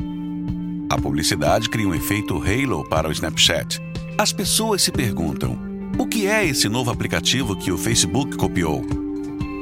A 0.91 1.01
publicidade 1.01 1.71
cria 1.71 1.89
um 1.89 1.95
efeito 1.95 2.43
halo 2.43 2.89
para 2.89 3.09
o 3.09 3.13
Snapchat 3.13 3.81
as 4.17 4.33
pessoas 4.33 4.83
se 4.83 4.93
perguntam: 4.93 5.59
o 5.99 6.07
que 6.07 6.27
é 6.27 6.45
esse 6.45 6.69
novo 6.69 6.91
aplicativo 6.91 7.57
que 7.57 7.73
o 7.73 7.79
Facebook 7.79 8.37
copiou? 8.37 8.83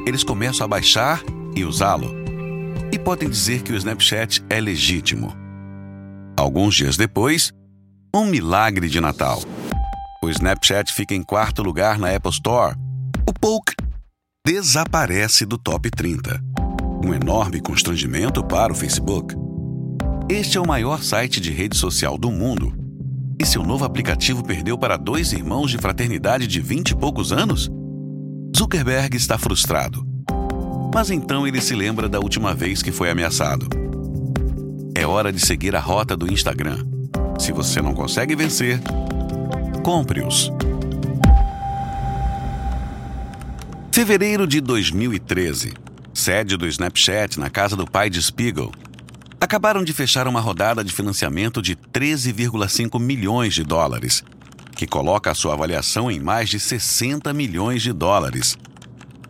Eles 0.07 0.25
começam 0.25 0.65
a 0.65 0.69
baixar 0.69 1.23
e 1.55 1.65
usá-lo. 1.65 2.15
E 2.93 2.99
podem 2.99 3.29
dizer 3.29 3.63
que 3.63 3.73
o 3.73 3.77
Snapchat 3.77 4.45
é 4.51 4.61
legítimo. 4.61 5.35
Alguns 6.37 6.75
dias 6.75 6.97
depois, 6.97 7.53
um 8.15 8.27
milagre 8.27 8.89
de 8.89 9.01
Natal. 9.01 9.41
O 10.23 10.29
Snapchat 10.29 10.93
fica 10.93 11.15
em 11.15 11.23
quarto 11.23 11.63
lugar 11.63 11.99
na 11.99 12.15
Apple 12.15 12.31
Store. 12.31 12.77
O 13.27 13.33
Poke 13.33 13.75
desaparece 14.47 15.47
do 15.47 15.57
top 15.57 15.91
30. 15.91 16.41
Um 17.05 17.15
enorme 17.15 17.61
constrangimento 17.61 18.45
para 18.45 18.73
o 18.73 18.77
Facebook. 18.77 19.35
Este 20.29 20.59
é 20.59 20.61
o 20.61 20.67
maior 20.67 21.03
site 21.03 21.41
de 21.41 21.51
rede 21.51 21.77
social 21.77 22.17
do 22.19 22.31
mundo. 22.31 22.82
E 23.43 23.45
seu 23.45 23.65
novo 23.65 23.85
aplicativo 23.85 24.45
perdeu 24.45 24.79
para 24.79 24.97
dois 24.97 25.33
irmãos 25.33 25.69
de 25.69 25.77
fraternidade 25.77 26.47
de 26.47 26.61
vinte 26.61 26.91
e 26.91 26.95
poucos 26.95 27.33
anos? 27.33 27.69
Zuckerberg 28.57 29.17
está 29.17 29.37
frustrado. 29.37 30.07
Mas 30.95 31.11
então 31.11 31.45
ele 31.45 31.61
se 31.61 31.75
lembra 31.75 32.09
da 32.09 32.21
última 32.21 32.55
vez 32.55 32.85
que 32.85 32.93
foi 32.93 33.11
ameaçado. 33.11 33.67
É 34.95 35.05
hora 35.05 35.33
de 35.33 35.45
seguir 35.45 35.75
a 35.75 35.81
rota 35.81 36.17
do 36.17 36.33
Instagram. 36.33 36.87
Se 37.37 37.51
você 37.51 37.83
não 37.83 37.95
consegue 37.95 38.37
vencer, 38.37 38.81
compre-os. 39.83 40.49
Fevereiro 43.91 44.47
de 44.47 44.61
2013. 44.61 45.75
Sede 46.15 46.57
do 46.57 46.69
Snapchat 46.69 47.41
na 47.41 47.51
casa 47.51 47.75
do 47.75 47.91
pai 47.91 48.09
de 48.09 48.23
Spiegel. 48.23 48.71
Acabaram 49.43 49.83
de 49.83 49.93
fechar 49.93 50.29
uma 50.29 50.41
rodada 50.41 50.85
de 50.85 50.93
financiamento 50.93 51.61
de 51.61 51.75
13,5 51.75 53.01
milhões 53.01 53.53
de 53.53 53.65
dólares, 53.65 54.23
que 54.77 54.87
coloca 54.87 55.33
a 55.33 55.35
sua 55.35 55.55
avaliação 55.55 56.09
em 56.09 56.21
mais 56.21 56.49
de 56.49 56.61
60 56.61 57.33
milhões 57.33 57.83
de 57.83 57.93
dólares. 57.93 58.57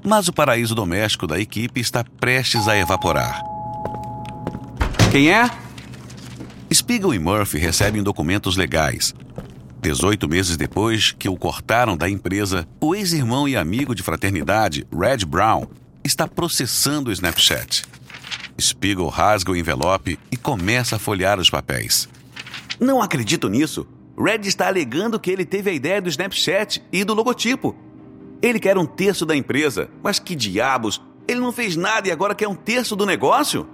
Mas 0.05 0.29
o 0.29 0.33
paraíso 0.35 0.75
doméstico 0.75 1.27
da 1.27 1.41
equipe 1.41 1.81
está 1.81 2.05
prestes 2.05 2.69
a 2.69 2.77
evaporar. 2.77 3.43
Quem 5.11 5.33
é? 5.33 5.51
Spiegel 6.71 7.15
e 7.15 7.19
Murphy 7.19 7.57
recebem 7.57 8.03
documentos 8.03 8.55
legais. 8.55 9.15
18 9.81 10.29
meses 10.29 10.59
depois 10.59 11.13
que 11.13 11.27
o 11.31 11.39
cortaram 11.39 11.97
da 11.97 12.07
empresa, 12.07 12.69
o 12.83 12.95
ex-irmão 12.95 13.49
e 13.49 13.57
amigo 13.57 13.95
de 13.95 14.03
fraternidade, 14.03 14.87
Red 14.93 15.25
Brown, 15.25 15.67
está 16.05 16.29
processando 16.29 17.09
o 17.09 17.13
Snapchat. 17.15 17.85
Spiegel 18.63 19.09
rasga 19.09 19.53
o 19.53 19.57
envelope 19.57 20.19
e 20.31 20.37
começa 20.37 20.97
a 20.97 20.99
folhear 20.99 21.39
os 21.39 21.51
papéis. 21.51 22.09
Não 22.81 23.03
acredito 23.03 23.49
nisso. 23.49 23.87
Red 24.19 24.41
está 24.47 24.69
alegando 24.69 25.19
que 25.19 25.31
ele 25.31 25.45
teve 25.45 25.71
a 25.71 25.73
ideia 25.73 26.01
do 26.01 26.09
Snapchat 26.09 26.83
e 26.93 27.05
do 27.05 27.15
logotipo. 27.15 27.75
Ele 28.41 28.59
quer 28.59 28.77
um 28.77 28.87
terço 28.87 29.25
da 29.25 29.37
empresa, 29.37 29.89
mas 30.03 30.19
que 30.19 30.35
diabos? 30.35 31.01
Ele 31.29 31.41
não 31.41 31.53
fez 31.53 31.77
nada 31.77 32.09
e 32.09 32.11
agora 32.11 32.35
quer 32.35 32.49
um 32.49 32.55
terço 32.55 32.97
do 32.97 33.07
negócio? 33.07 33.67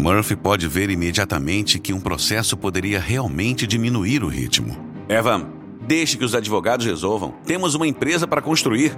Murphy 0.00 0.34
pode 0.34 0.66
ver 0.66 0.88
imediatamente 0.88 1.78
que 1.78 1.92
um 1.92 2.00
processo 2.00 2.56
poderia 2.56 2.98
realmente 2.98 3.66
diminuir 3.66 4.24
o 4.24 4.28
ritmo. 4.28 4.76
Evan, 5.08 5.50
deixe 5.86 6.16
que 6.16 6.24
os 6.24 6.34
advogados 6.34 6.86
resolvam. 6.86 7.34
Temos 7.44 7.74
uma 7.74 7.86
empresa 7.86 8.26
para 8.26 8.40
construir. 8.40 8.96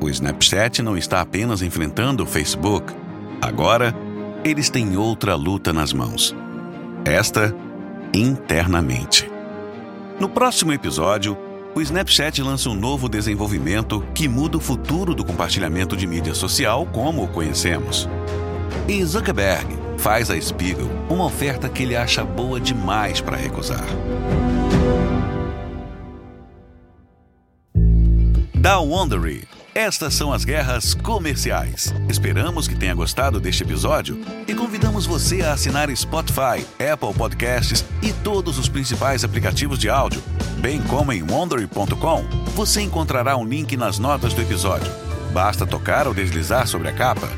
O 0.00 0.08
Snapchat 0.08 0.82
não 0.82 0.96
está 0.96 1.20
apenas 1.20 1.62
enfrentando 1.62 2.24
o 2.24 2.26
Facebook. 2.26 2.92
Agora, 3.40 3.94
eles 4.44 4.68
têm 4.68 4.96
outra 4.96 5.34
luta 5.34 5.72
nas 5.72 5.92
mãos. 5.92 6.34
Esta, 7.04 7.54
internamente. 8.12 9.30
No 10.18 10.28
próximo 10.28 10.72
episódio, 10.72 11.36
o 11.74 11.80
Snapchat 11.80 12.42
lança 12.42 12.68
um 12.68 12.74
novo 12.74 13.08
desenvolvimento 13.08 14.04
que 14.14 14.28
muda 14.28 14.56
o 14.56 14.60
futuro 14.60 15.14
do 15.14 15.24
compartilhamento 15.24 15.96
de 15.96 16.06
mídia 16.06 16.34
social 16.34 16.86
como 16.86 17.22
o 17.22 17.28
conhecemos. 17.28 18.08
E 18.88 19.04
Zuckerberg 19.04 19.78
faz 19.96 20.30
a 20.30 20.40
Spiegel 20.40 20.88
uma 21.08 21.24
oferta 21.24 21.68
que 21.68 21.82
ele 21.82 21.94
acha 21.94 22.24
boa 22.24 22.60
demais 22.60 23.20
para 23.20 23.36
recusar. 23.36 23.84
Da 28.54 28.80
Wondery. 28.80 29.46
Estas 29.74 30.14
são 30.14 30.32
as 30.32 30.44
guerras 30.44 30.94
comerciais. 30.94 31.94
Esperamos 32.08 32.66
que 32.66 32.74
tenha 32.74 32.94
gostado 32.94 33.38
deste 33.38 33.62
episódio 33.62 34.20
e 34.46 34.54
convidamos 34.54 35.06
você 35.06 35.42
a 35.42 35.52
assinar 35.52 35.94
Spotify, 35.96 36.66
Apple 36.92 37.14
Podcasts 37.16 37.84
e 38.02 38.12
todos 38.12 38.58
os 38.58 38.68
principais 38.68 39.24
aplicativos 39.24 39.78
de 39.78 39.88
áudio, 39.88 40.22
bem 40.58 40.82
como 40.82 41.12
em 41.12 41.22
wondery.com. 41.22 42.24
Você 42.54 42.80
encontrará 42.80 43.36
um 43.36 43.44
link 43.44 43.76
nas 43.76 43.98
notas 43.98 44.34
do 44.34 44.42
episódio. 44.42 44.90
Basta 45.32 45.66
tocar 45.66 46.08
ou 46.08 46.14
deslizar 46.14 46.66
sobre 46.66 46.88
a 46.88 46.92
capa 46.92 47.28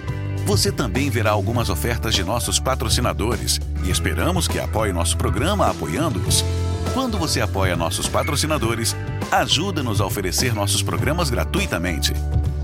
você 0.51 0.73
também 0.73 1.11
verá 1.11 1.31
algumas 1.31 1.69
ofertas 1.69 2.12
de 2.12 2.25
nossos 2.25 2.59
patrocinadores 2.59 3.61
e 3.85 3.90
esperamos 3.90 4.49
que 4.49 4.59
apoie 4.59 4.93
nosso 4.93 5.16
programa 5.16 5.71
apoiando-os. 5.71 6.45
Quando 6.93 7.19
você 7.19 7.40
apoia 7.40 7.77
nossos 7.77 8.09
patrocinadores, 8.09 8.97
ajuda-nos 9.31 10.01
a 10.01 10.07
oferecer 10.07 10.55
nossos 10.55 10.83
programas 10.83 11.31
gratuitamente. 11.31 12.12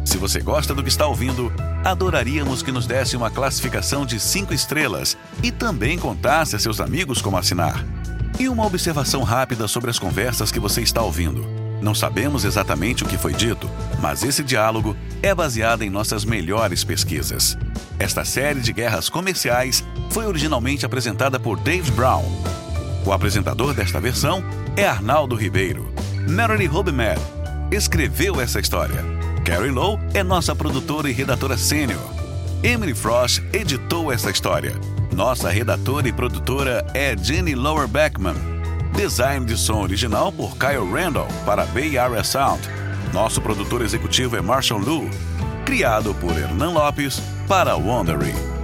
Se 0.05 0.18
você 0.18 0.40
gosta 0.40 0.74
do 0.74 0.83
que 0.83 0.88
está 0.88 1.07
ouvindo, 1.07 1.52
adoraríamos 1.85 2.62
que 2.62 2.72
nos 2.72 2.87
desse 2.87 3.16
uma 3.16 3.31
classificação 3.31 4.05
de 4.05 4.18
5 4.18 4.52
estrelas 4.52 5.16
e 5.42 5.52
também 5.52 5.98
contasse 5.98 6.57
a 6.57 6.59
seus 6.59 6.81
amigos 6.81 7.20
como 7.20 7.37
assinar. 7.37 7.85
E 8.38 8.48
uma 8.48 8.66
observação 8.66 9.22
rápida 9.22 9.66
sobre 9.68 9.90
as 9.90 9.98
conversas 9.98 10.50
que 10.50 10.61
você 10.61 10.81
está 10.81 11.02
ouvindo. 11.02 11.46
Não 11.81 11.94
sabemos 11.94 12.44
exatamente 12.44 13.05
o 13.05 13.07
que 13.07 13.18
foi 13.18 13.33
dito, 13.33 13.70
mas 14.00 14.22
esse 14.22 14.42
diálogo 14.42 14.96
é 15.22 15.35
baseado 15.35 15.83
em 15.83 15.90
nossas 15.90 16.24
melhores 16.24 16.83
pesquisas. 16.83 17.57
Esta 17.98 18.24
série 18.24 18.61
de 18.61 18.72
guerras 18.72 19.09
comerciais 19.09 19.85
foi 20.11 20.26
originalmente 20.26 20.85
apresentada 20.85 21.38
por 21.38 21.59
Dave 21.59 21.90
Brown. 21.92 22.24
O 23.07 23.12
apresentador 23.12 23.73
desta 23.73 24.01
versão 24.01 24.42
é 24.77 24.85
Arnaldo 24.85 25.37
Ribeiro. 25.37 25.92
Mary 26.29 26.69
Hobemer 26.69 27.16
escreveu 27.71 28.40
essa 28.40 28.59
história. 28.59 29.05
Carrie 29.45 29.71
Lowe 29.71 30.01
é 30.12 30.25
nossa 30.25 30.57
produtora 30.57 31.09
e 31.09 31.12
redatora 31.12 31.57
sênior. 31.57 32.01
Emily 32.64 32.95
Frost 32.95 33.45
editou 33.53 34.11
essa 34.11 34.29
história. 34.29 34.75
Nossa 35.14 35.49
redatora 35.49 36.09
e 36.09 36.12
produtora 36.12 36.85
é 36.95 37.16
Jenny 37.16 37.55
Lower 37.55 37.87
Beckman. 37.87 38.35
Design 38.97 39.47
de 39.47 39.57
som 39.57 39.83
original 39.83 40.33
por 40.33 40.57
Kyle 40.59 40.90
Randall 40.90 41.29
para 41.45 41.64
Bay 41.66 41.97
Area 41.97 42.25
Sound. 42.25 42.61
Nosso 43.12 43.40
produtor 43.40 43.83
executivo 43.83 44.37
é 44.37 44.40
Marshall 44.40 44.81
Lu. 44.81 45.09
Criado 45.64 46.12
por 46.14 46.37
Hernan 46.37 46.73
Lopes 46.73 47.23
para 47.47 47.77
Wondery. 47.77 48.56